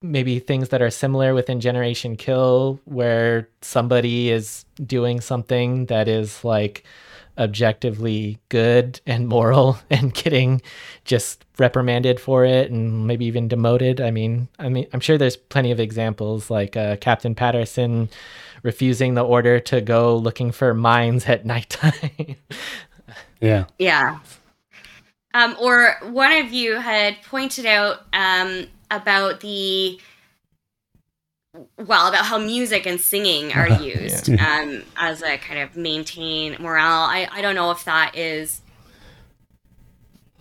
[0.00, 6.44] maybe things that are similar within generation kill where somebody is doing something that is
[6.44, 6.84] like
[7.36, 10.60] objectively good and moral and getting
[11.04, 15.36] just reprimanded for it and maybe even demoted i mean i mean i'm sure there's
[15.36, 18.08] plenty of examples like uh, captain patterson
[18.62, 22.36] refusing the order to go looking for mines at nighttime
[23.40, 23.64] Yeah.
[23.78, 24.18] Yeah.
[25.34, 29.98] Um, or one of you had pointed out um, about the
[31.76, 37.02] well about how music and singing are used um, as a kind of maintain morale.
[37.02, 38.60] I, I don't know if that is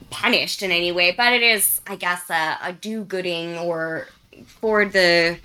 [0.10, 4.08] punished in any way, but it is, I guess, a, a do-gooding or
[4.46, 5.40] for the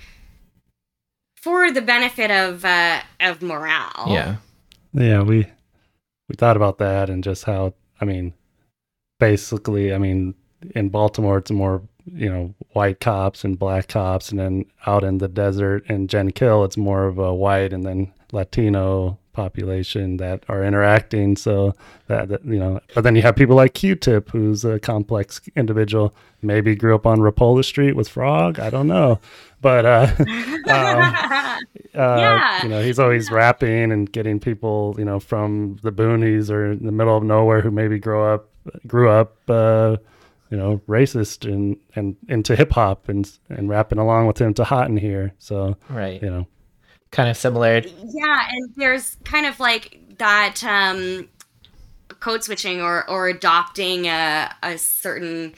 [1.35, 4.05] for the benefit of uh, of morale.
[4.07, 4.35] yeah
[4.93, 5.47] Yeah, we
[6.29, 8.33] we thought about that and just how I mean,
[9.19, 10.35] basically, I mean,
[10.75, 15.17] in Baltimore, it's more you know white cops and black cops, and then out in
[15.19, 20.43] the desert in Gen Kill, it's more of a white and then Latino population that
[20.47, 21.35] are interacting.
[21.35, 21.73] So
[22.07, 26.13] that, that you know, but then you have people like Q-Tip, who's a complex individual.
[26.41, 28.59] Maybe grew up on Rapola Street with Frog.
[28.59, 29.19] I don't know,
[29.61, 31.57] but uh, um, uh,
[31.93, 32.63] Yeah.
[32.63, 36.85] you know, he's always rapping and getting people, you know, from the boonies or in
[36.85, 38.49] the middle of nowhere who maybe grow up,
[38.85, 39.97] grew up, uh,
[40.53, 44.63] you know, racist and and into hip hop and and rapping along with him to
[44.63, 45.33] Hot in Here.
[45.39, 46.45] So right, you know,
[47.09, 47.79] kind of similar.
[47.79, 51.27] Yeah, and there's kind of like that um,
[52.19, 55.55] code switching or or adopting a a certain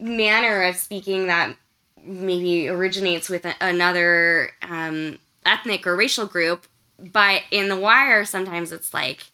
[0.00, 1.54] manner of speaking that
[2.02, 6.66] maybe originates with a, another um, ethnic or racial group.
[6.98, 9.26] But in The Wire, sometimes it's like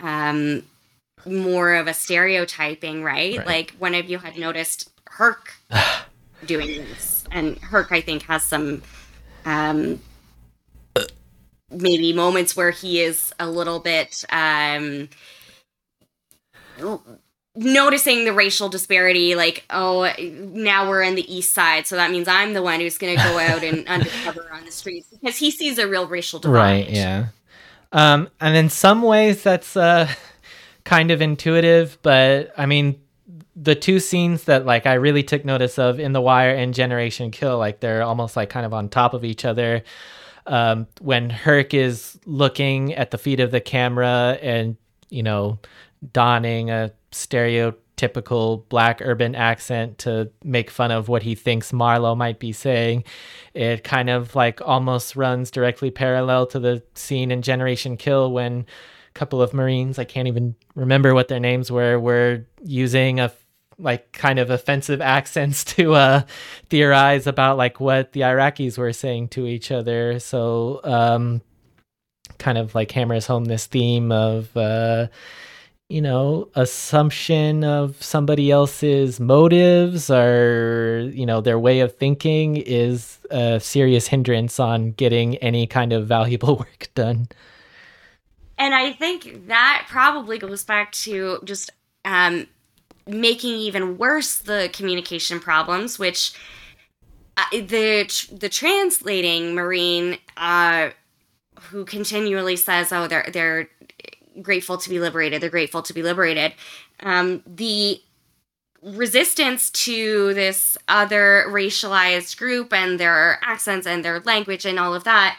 [0.00, 0.64] um,
[1.26, 3.38] more of a stereotyping, right?
[3.38, 3.46] right?
[3.46, 5.54] Like one of you had noticed Herc
[6.46, 8.82] doing this, and Herc, I think, has some
[9.44, 10.00] um,
[11.70, 15.08] maybe moments where he is a little bit um,
[17.56, 22.26] noticing the racial disparity like oh now we're in the east side so that means
[22.26, 25.50] i'm the one who's going to go out and undercover on the streets because he
[25.50, 27.26] sees a real racial divide right yeah
[27.92, 30.08] um and in some ways that's uh
[30.84, 33.00] kind of intuitive but i mean
[33.56, 37.30] the two scenes that like i really took notice of in the wire and generation
[37.30, 39.82] kill like they're almost like kind of on top of each other
[40.46, 44.76] um when herc is looking at the feet of the camera and
[45.08, 45.58] you know
[46.12, 52.38] donning a stereotypical black urban accent to make fun of what he thinks Marlo might
[52.38, 53.04] be saying.
[53.54, 58.66] It kind of like almost runs directly parallel to the scene in Generation Kill when
[59.14, 63.32] couple of Marines, I can't even remember what their names were, were using a
[63.78, 66.22] like kind of offensive accents to uh
[66.68, 70.18] theorize about like what the Iraqis were saying to each other.
[70.18, 71.42] So um
[72.38, 75.08] kind of like hammers home this theme of uh
[75.88, 83.18] you know assumption of somebody else's motives or you know their way of thinking is
[83.30, 87.28] a serious hindrance on getting any kind of valuable work done
[88.58, 91.70] and i think that probably goes back to just
[92.04, 92.46] um,
[93.06, 96.32] making even worse the communication problems which
[97.36, 100.90] uh, the the translating marine uh,
[101.70, 103.68] who continually says oh they're they're
[104.42, 105.40] grateful to be liberated.
[105.40, 106.54] They're grateful to be liberated.
[107.00, 108.00] Um, the
[108.82, 115.04] resistance to this other racialized group and their accents and their language and all of
[115.04, 115.38] that,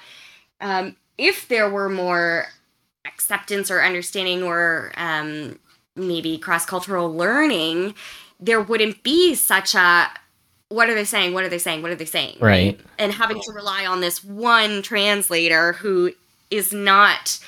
[0.61, 2.47] um, if there were more
[3.15, 5.57] acceptance or understanding or um,
[5.95, 7.95] maybe cross cultural learning,
[8.39, 10.09] there wouldn't be such a
[10.69, 11.33] what are they saying?
[11.33, 11.81] What are they saying?
[11.81, 12.37] What are they saying?
[12.39, 12.79] Right.
[12.97, 16.11] And having to rely on this one translator who
[16.49, 17.39] is not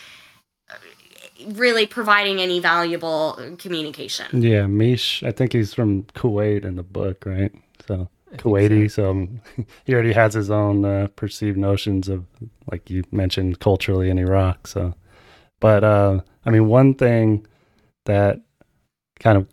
[1.48, 4.42] really providing any valuable communication.
[4.42, 7.52] Yeah, Mish, I think he's from Kuwait in the book, right?
[7.88, 12.26] So Kuwaiti, so, so he already has his own uh, perceived notions of,
[12.72, 14.68] like you mentioned, culturally in Iraq.
[14.68, 14.94] So,
[15.60, 17.46] but uh, I mean, one thing
[18.06, 18.42] that
[19.20, 19.48] kind of,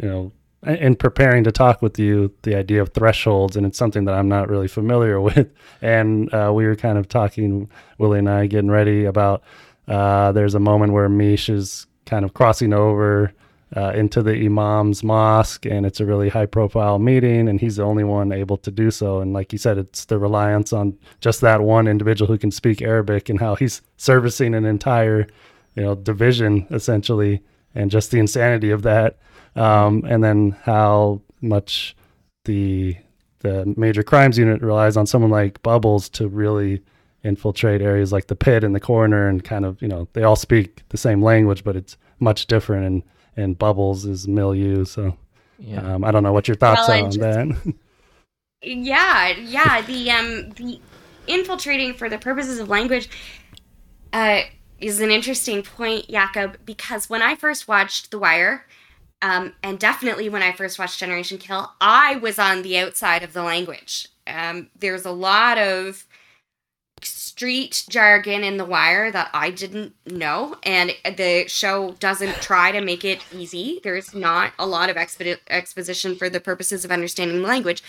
[0.00, 0.32] you know,
[0.64, 4.28] in preparing to talk with you, the idea of thresholds, and it's something that I'm
[4.28, 5.52] not really familiar with.
[5.80, 9.42] And uh, we were kind of talking, Willie and I, getting ready about
[9.88, 13.32] uh, there's a moment where Mish is kind of crossing over
[13.76, 17.82] uh, into the imam's mosque, and it's a really high profile meeting, and he's the
[17.82, 19.20] only one able to do so.
[19.20, 22.82] And like you said, it's the reliance on just that one individual who can speak
[22.82, 25.26] Arabic and how he's servicing an entire,
[25.74, 27.42] you know, division essentially,
[27.74, 29.18] and just the insanity of that.
[29.56, 31.96] Um, and then how much
[32.44, 32.96] the
[33.40, 36.80] the major crimes unit relies on someone like Bubbles to really
[37.24, 40.36] infiltrate areas like the pit and the corner and kind of you know they all
[40.36, 43.02] speak the same language but it's much different and
[43.36, 45.16] and bubbles is milieu so
[45.58, 45.94] yeah.
[45.94, 47.74] um, i don't know what your thoughts well, are on just, that
[48.62, 50.80] yeah yeah the um the
[51.26, 53.08] infiltrating for the purposes of language
[54.12, 54.40] uh
[54.80, 58.66] is an interesting point jakob because when i first watched the wire
[59.24, 63.32] um, and definitely when i first watched generation kill i was on the outside of
[63.32, 66.06] the language um, there's a lot of
[67.32, 72.82] street jargon in The Wire that I didn't know, and the show doesn't try to
[72.82, 73.80] make it easy.
[73.82, 77.82] There's not a lot of expo- exposition for the purposes of understanding the language.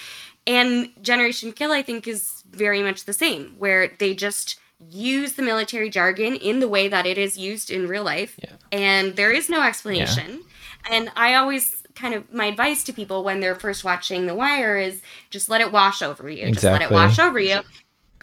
[0.48, 5.44] And Generation Kill, I think, is very much the same, where they just use the
[5.44, 8.54] military jargon in the way that it is used in real life, yeah.
[8.72, 10.40] and there is no explanation.
[10.88, 10.96] Yeah.
[10.96, 14.78] And I always kind of my advice to people when they're first watching The Wire
[14.78, 16.46] is just let it wash over you.
[16.46, 16.54] Exactly.
[16.54, 17.60] Just let it wash over you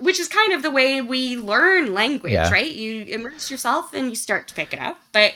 [0.00, 2.50] which is kind of the way we learn language, yeah.
[2.50, 2.70] right?
[2.70, 4.98] You immerse yourself and you start to pick it up.
[5.12, 5.34] But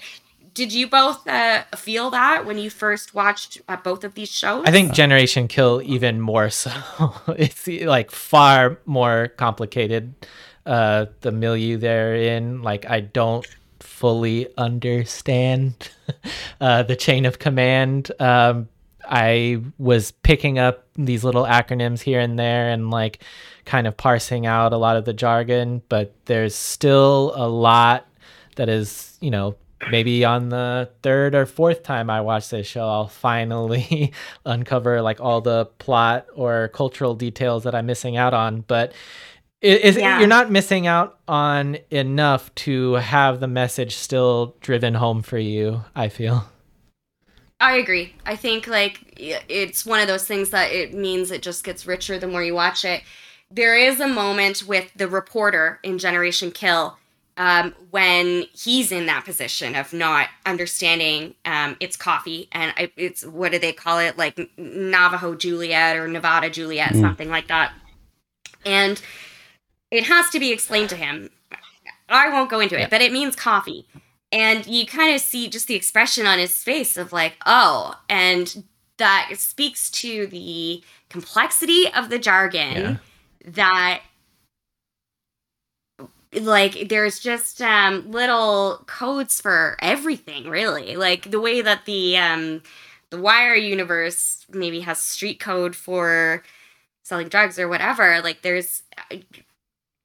[0.55, 4.65] did you both uh, feel that when you first watched uh, both of these shows?
[4.67, 6.71] I think Generation Kill even more so.
[7.29, 10.15] it's like far more complicated.
[10.65, 13.47] Uh, the milieu they're in, like I don't
[13.81, 15.91] fully understand
[16.61, 18.11] uh, the chain of command.
[18.19, 18.69] Um,
[19.07, 23.23] I was picking up these little acronyms here and there and like
[23.65, 28.07] kind of parsing out a lot of the jargon, but there's still a lot
[28.57, 29.57] that is, you know,
[29.91, 34.12] maybe on the third or fourth time I watch this show, I'll finally
[34.47, 38.61] uncover like all the plot or cultural details that I'm missing out on.
[38.62, 38.93] But
[39.61, 40.19] is yeah.
[40.19, 45.83] you're not missing out on enough to have the message still driven home for you,
[45.97, 46.47] I feel.
[47.61, 48.15] I agree.
[48.27, 52.19] I think like it's one of those things that it means it just gets richer
[52.19, 53.03] the more you watch it.
[53.55, 56.99] There is a moment with the reporter in Generation Kill
[57.37, 63.53] um, when he's in that position of not understanding um, it's coffee and it's what
[63.53, 67.01] do they call it like Navajo Juliet or Nevada Juliet, mm.
[67.01, 67.73] something like that.
[68.67, 69.01] And
[69.93, 71.31] it has to be explained to him.
[72.09, 72.89] I won't go into it, yeah.
[72.89, 73.87] but it means coffee.
[74.33, 78.65] And you kind of see just the expression on his face of like, oh, and
[78.97, 82.97] that speaks to the complexity of the jargon yeah.
[83.45, 84.03] That
[86.41, 90.97] like there's just um little codes for everything really.
[90.97, 92.63] Like the way that the um
[93.11, 96.43] the wire universe maybe has street code for
[97.05, 98.83] selling drugs or whatever like there's
[99.13, 99.17] uh,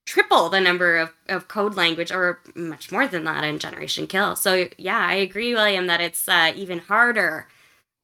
[0.05, 4.35] triple the number of, of code language or much more than that in generation kill.
[4.35, 7.47] So yeah i agree william that it's uh, even harder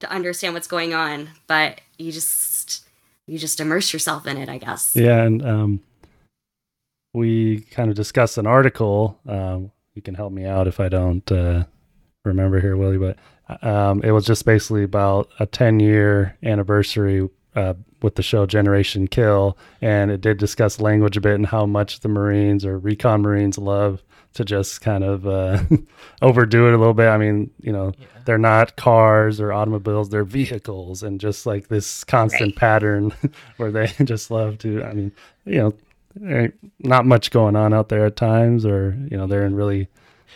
[0.00, 2.45] to understand what's going on but you just
[3.26, 4.92] you just immerse yourself in it i guess.
[4.94, 5.80] Yeah and um
[7.14, 11.30] we kind of discussed an article um you can help me out if i don't
[11.32, 11.64] uh
[12.24, 13.16] remember here willie but
[13.62, 19.08] um, it was just basically about a 10 year anniversary uh, with the show Generation
[19.08, 23.22] Kill, and it did discuss language a bit and how much the Marines or recon
[23.22, 24.02] Marines love
[24.36, 25.62] to just kind of uh,
[26.22, 27.08] overdo it a little bit.
[27.08, 28.06] I mean, you know, yeah.
[28.24, 32.56] they're not cars or automobiles; they're vehicles, and just like this constant right.
[32.56, 33.12] pattern
[33.56, 34.84] where they just love to.
[34.84, 35.12] I mean,
[35.44, 35.74] you
[36.20, 39.88] know, not much going on out there at times, or you know, they're in really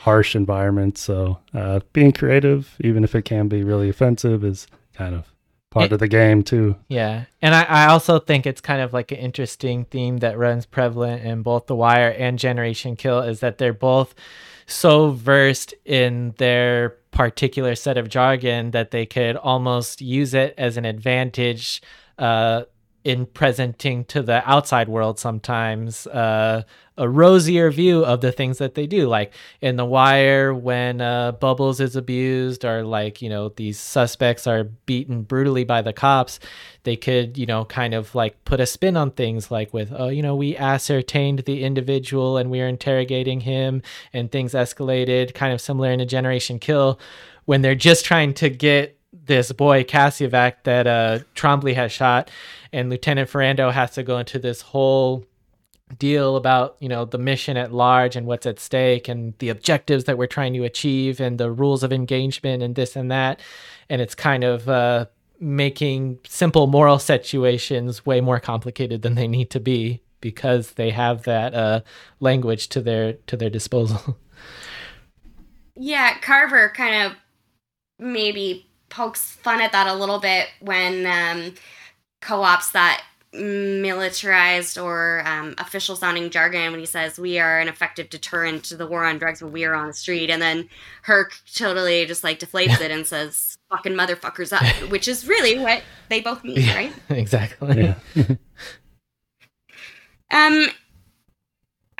[0.02, 1.00] harsh environments.
[1.02, 5.29] So uh, being creative, even if it can be really offensive, is kind of
[5.70, 6.76] part it, of the game too.
[6.88, 10.66] Yeah, and I, I also think it's kind of like an interesting theme that runs
[10.66, 14.14] prevalent in both The Wire and Generation Kill is that they're both
[14.66, 20.76] so versed in their particular set of jargon that they could almost use it as
[20.76, 21.82] an advantage
[22.18, 22.64] uh,
[23.02, 26.62] in presenting to the outside world sometimes uh,
[26.98, 29.08] a rosier view of the things that they do.
[29.08, 29.32] Like
[29.62, 34.64] in the wire when uh, bubbles is abused or like you know these suspects are
[34.64, 36.40] beaten brutally by the cops
[36.82, 40.08] they could you know kind of like put a spin on things like with oh
[40.08, 43.82] you know we ascertained the individual and we are interrogating him
[44.12, 46.98] and things escalated kind of similar in a generation kill
[47.44, 52.30] when they're just trying to get this boy Cassiovac that uh, Trombley has shot,
[52.72, 55.24] and Lieutenant Ferrando has to go into this whole
[55.98, 60.04] deal about you know the mission at large and what's at stake and the objectives
[60.04, 63.40] that we're trying to achieve and the rules of engagement and this and that.
[63.88, 65.06] And it's kind of uh,
[65.40, 71.22] making simple moral situations way more complicated than they need to be because they have
[71.24, 71.80] that uh,
[72.20, 74.16] language to their to their disposal.
[75.82, 77.16] Yeah carver kind of
[77.98, 81.54] maybe pokes fun at that a little bit when um,
[82.20, 83.02] co-ops that
[83.32, 88.76] militarized or um, official sounding jargon when he says we are an effective deterrent to
[88.76, 90.30] the war on drugs when we are on the street.
[90.30, 90.68] And then
[91.02, 95.82] herc totally just like deflates it and says fucking motherfuckers up which is really what
[96.08, 96.92] they both mean yeah, right?
[97.10, 97.94] exactly.
[98.16, 98.24] Yeah.
[100.32, 100.66] um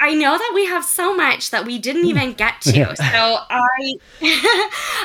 [0.01, 2.71] I know that we have so much that we didn't even get to.
[2.81, 2.95] Yeah.
[2.95, 3.95] So I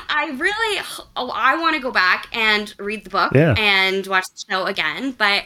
[0.07, 0.85] I really
[1.17, 3.53] oh, I want to go back and read the book yeah.
[3.57, 5.43] and watch the show again, but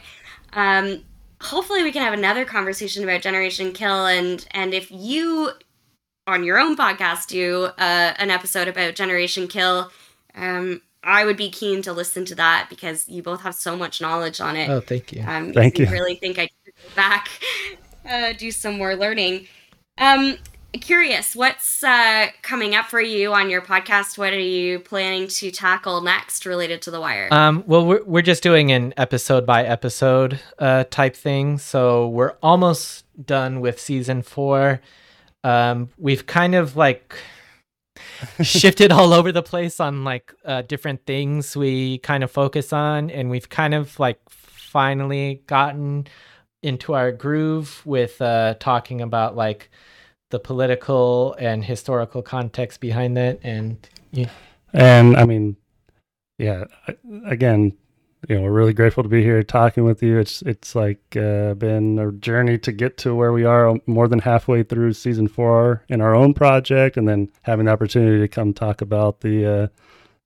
[0.54, 1.04] um
[1.41, 5.52] hopefully we can have another conversation about Generation Kill and and if you
[6.28, 9.91] on your own podcast do uh, an episode about Generation Kill
[10.36, 14.02] um I would be keen to listen to that because you both have so much
[14.02, 14.70] knowledge on it.
[14.70, 15.24] Oh, thank you.
[15.26, 15.88] Um, thank you.
[15.88, 17.30] Really think I go back
[18.10, 19.47] uh, do some more learning.
[19.97, 20.38] Um,
[20.74, 24.18] curious, what's uh, coming up for you on your podcast?
[24.18, 27.28] What are you planning to tackle next related to The Wire?
[27.32, 31.57] Um, well, we're, we're just doing an episode by episode uh, type thing.
[31.57, 34.82] So we're almost done with season four.
[35.43, 37.16] Um, we've kind of like
[38.41, 43.10] shifted all over the place on like uh, different things we kind of focus on.
[43.10, 46.07] And we've kind of like finally gotten
[46.62, 49.70] into our groove with uh, talking about like
[50.30, 54.30] the political and historical context behind that, and yeah.
[54.74, 55.55] and I mean,
[56.38, 56.66] yeah,
[57.26, 57.74] again,
[58.28, 60.20] you know, we're really grateful to be here talking with you.
[60.20, 64.20] It's it's like uh, been a journey to get to where we are, more than
[64.20, 68.53] halfway through season four in our own project, and then having the opportunity to come
[68.53, 69.68] talk about the uh,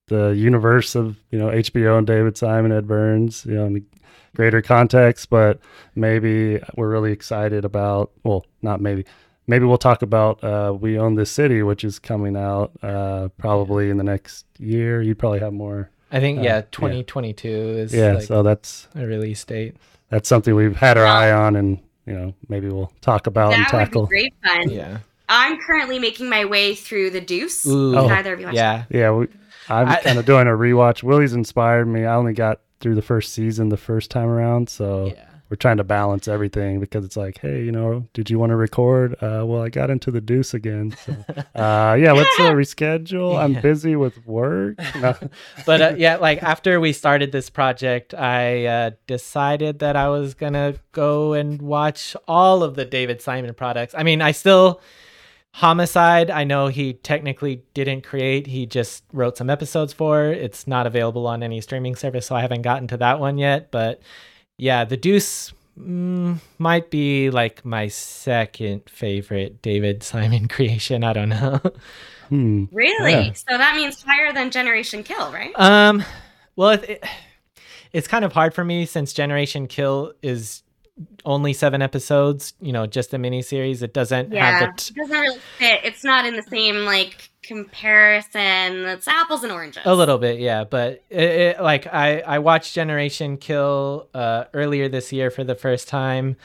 [0.08, 3.84] the universe of you know HBO and David Simon, Ed Burns, you know, the
[4.36, 5.30] greater context.
[5.30, 5.60] But
[5.96, 8.12] maybe we're really excited about.
[8.24, 9.06] Well, not maybe.
[9.46, 13.90] Maybe we'll talk about uh, We Own This City, which is coming out uh, probably
[13.90, 15.02] in the next year.
[15.02, 16.62] You'd probably have more I think Uh, yeah, yeah.
[16.72, 19.76] 2022 is yeah, like so that's a release date.
[20.10, 23.66] that's something we've had our eye on, and you know maybe we'll talk about and
[23.66, 24.04] that would tackle.
[24.04, 24.70] be great fun.
[24.70, 25.00] Yeah.
[25.28, 27.66] I'm currently making my way through the Deuce.
[27.66, 27.94] Ooh.
[27.94, 28.10] Have Oh.
[28.10, 28.84] either of you watched Yeah.
[28.90, 29.28] Yeah, we,
[29.68, 31.02] I'm kind of doing a rewatch.
[31.04, 32.06] Willie's inspired me.
[32.06, 35.26] I only got through the first season the first time around, so Yeah.
[35.50, 38.56] we're trying to balance everything because it's like, hey, you know, did you want to
[38.56, 39.14] record?
[39.16, 40.96] Uh, well, I got into the Deuce again.
[41.06, 41.14] So,
[41.56, 43.38] uh, yeah, let's uh, reschedule.
[43.42, 44.78] I'm busy with work.
[45.00, 45.16] No.
[45.66, 50.34] but uh, yeah, like after we started this project, I uh, decided that I was
[50.34, 53.94] gonna go and watch all of the David Simon products.
[53.98, 54.82] I mean, I still
[55.54, 56.32] Homicide.
[56.32, 60.26] I know he technically didn't create; he just wrote some episodes for.
[60.26, 63.70] It's not available on any streaming service, so I haven't gotten to that one yet.
[63.70, 64.02] But
[64.58, 71.04] yeah, The Deuce mm, might be like my second favorite David Simon creation.
[71.04, 71.62] I don't know.
[72.30, 72.66] Hmm.
[72.72, 73.12] Really?
[73.12, 73.34] Yeah.
[73.34, 75.54] So that means higher than Generation Kill, right?
[75.56, 76.04] Um,
[76.56, 77.04] well, it, it,
[77.92, 80.64] it's kind of hard for me since Generation Kill is
[81.26, 82.54] only seven episodes.
[82.62, 83.82] You know, just a mini series.
[83.82, 84.82] It doesn't yeah, have the.
[84.82, 85.82] T- it doesn't really fit.
[85.84, 88.86] It's not in the same like comparison.
[88.86, 89.84] It's apples and oranges.
[89.86, 94.90] a little bit, yeah, but it, it, like I I watched Generation Kill uh, earlier
[94.90, 96.38] this year for the first time,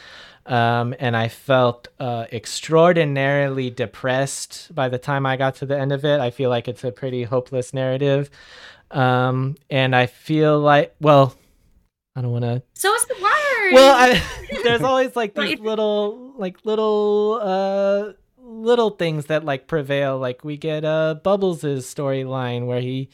[0.47, 5.93] um, and I felt uh, extraordinarily depressed by the time I got to the end
[5.93, 6.21] of it.
[6.21, 8.31] I feel like it's a pretty hopeless narrative,
[8.91, 11.35] um, and I feel like well,
[12.17, 13.15] I don't want to So is the
[13.65, 13.73] wire.
[13.75, 14.23] well I,
[14.63, 20.45] there's always like these if- little like little uh little things that like prevail like
[20.45, 23.09] we get uh bubbles' storyline where he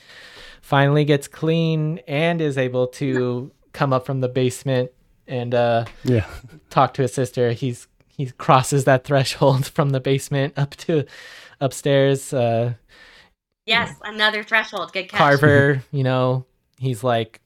[0.62, 4.90] finally gets clean and is able to come up from the basement
[5.26, 6.26] and uh Yeah.
[6.70, 11.04] talk to his sister he's he crosses that threshold from the basement up to
[11.60, 12.74] upstairs uh
[13.66, 14.92] yes, another threshold.
[14.92, 15.18] Good catch.
[15.18, 16.44] Carver, you know,
[16.78, 17.40] he's like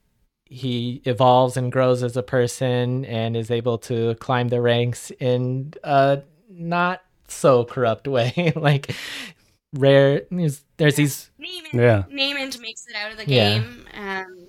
[0.49, 5.75] he evolves and grows as a person and is able to climb the ranks in
[5.85, 8.53] a not so corrupt way.
[8.57, 8.95] like
[9.75, 12.03] rare there's, there's these Namond, Yeah.
[12.11, 13.59] Namond makes it out of the Yeah.
[13.59, 13.87] game.
[13.95, 14.47] Um,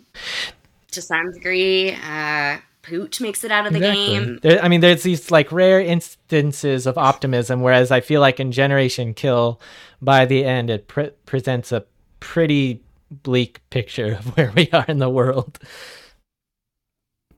[0.91, 4.05] to some degree, uh, Poot makes it out of the Exactly.
[4.07, 4.39] game.
[4.41, 8.51] There, I mean, there's these like rare instances of optimism, whereas I feel like in
[8.53, 9.59] Generation Kill,
[10.01, 11.83] by the end, it pre- presents a
[12.21, 12.81] pretty
[13.11, 15.59] bleak picture of where we are in the world.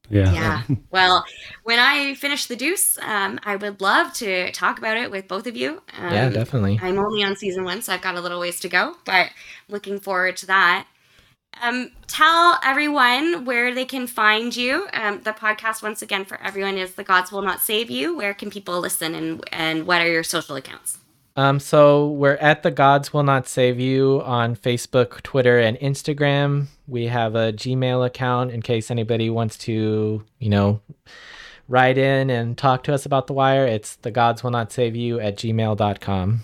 [0.09, 0.33] Yeah.
[0.33, 0.63] Yeah.
[0.91, 1.23] well,
[1.63, 5.47] when I finish the Deuce, um, I would love to talk about it with both
[5.47, 5.81] of you.
[5.97, 6.79] Um, yeah, definitely.
[6.81, 9.29] I'm only on season one, so I've got a little ways to go, but
[9.69, 10.87] looking forward to that.
[11.61, 14.87] Um, tell everyone where they can find you.
[14.93, 18.15] Um, the podcast, once again, for everyone is The Gods Will Not Save You.
[18.15, 20.97] Where can people listen and, and what are your social accounts?
[21.35, 26.67] Um, so we're at the Gods Will Not Save You on Facebook, Twitter, and Instagram.
[26.87, 30.81] We have a Gmail account in case anybody wants to, you know,
[31.69, 33.65] write in and talk to us about the wire.
[33.65, 36.41] It's the Gods Will Not Save You at gmail.com.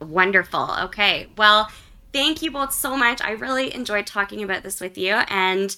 [0.00, 0.70] Wonderful.
[0.82, 1.26] Okay.
[1.36, 1.68] Well,
[2.12, 3.20] thank you both so much.
[3.20, 5.14] I really enjoyed talking about this with you.
[5.28, 5.74] And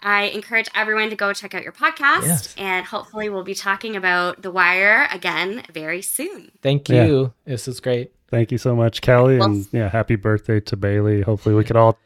[0.00, 2.22] I encourage everyone to go check out your podcast.
[2.22, 2.54] Yes.
[2.56, 6.52] And hopefully, we'll be talking about The Wire again very soon.
[6.62, 7.06] Thank Yeah.
[7.06, 7.32] you.
[7.44, 8.12] This is great.
[8.30, 11.22] Thank you so much, Kelly, Well- and yeah, happy birthday to Bailey.
[11.22, 11.98] Hopefully, we could all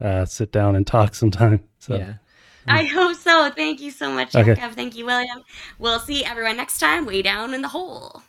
[0.00, 1.60] uh, sit down and talk sometime.
[1.80, 1.96] So.
[1.96, 2.14] Yeah.
[2.66, 3.50] I hope so.
[3.50, 4.54] Thank you so much, Okay.
[4.54, 4.72] Jacob.
[4.74, 5.42] Thank you, William.
[5.78, 8.22] We'll see everyone next time, way down in the hole.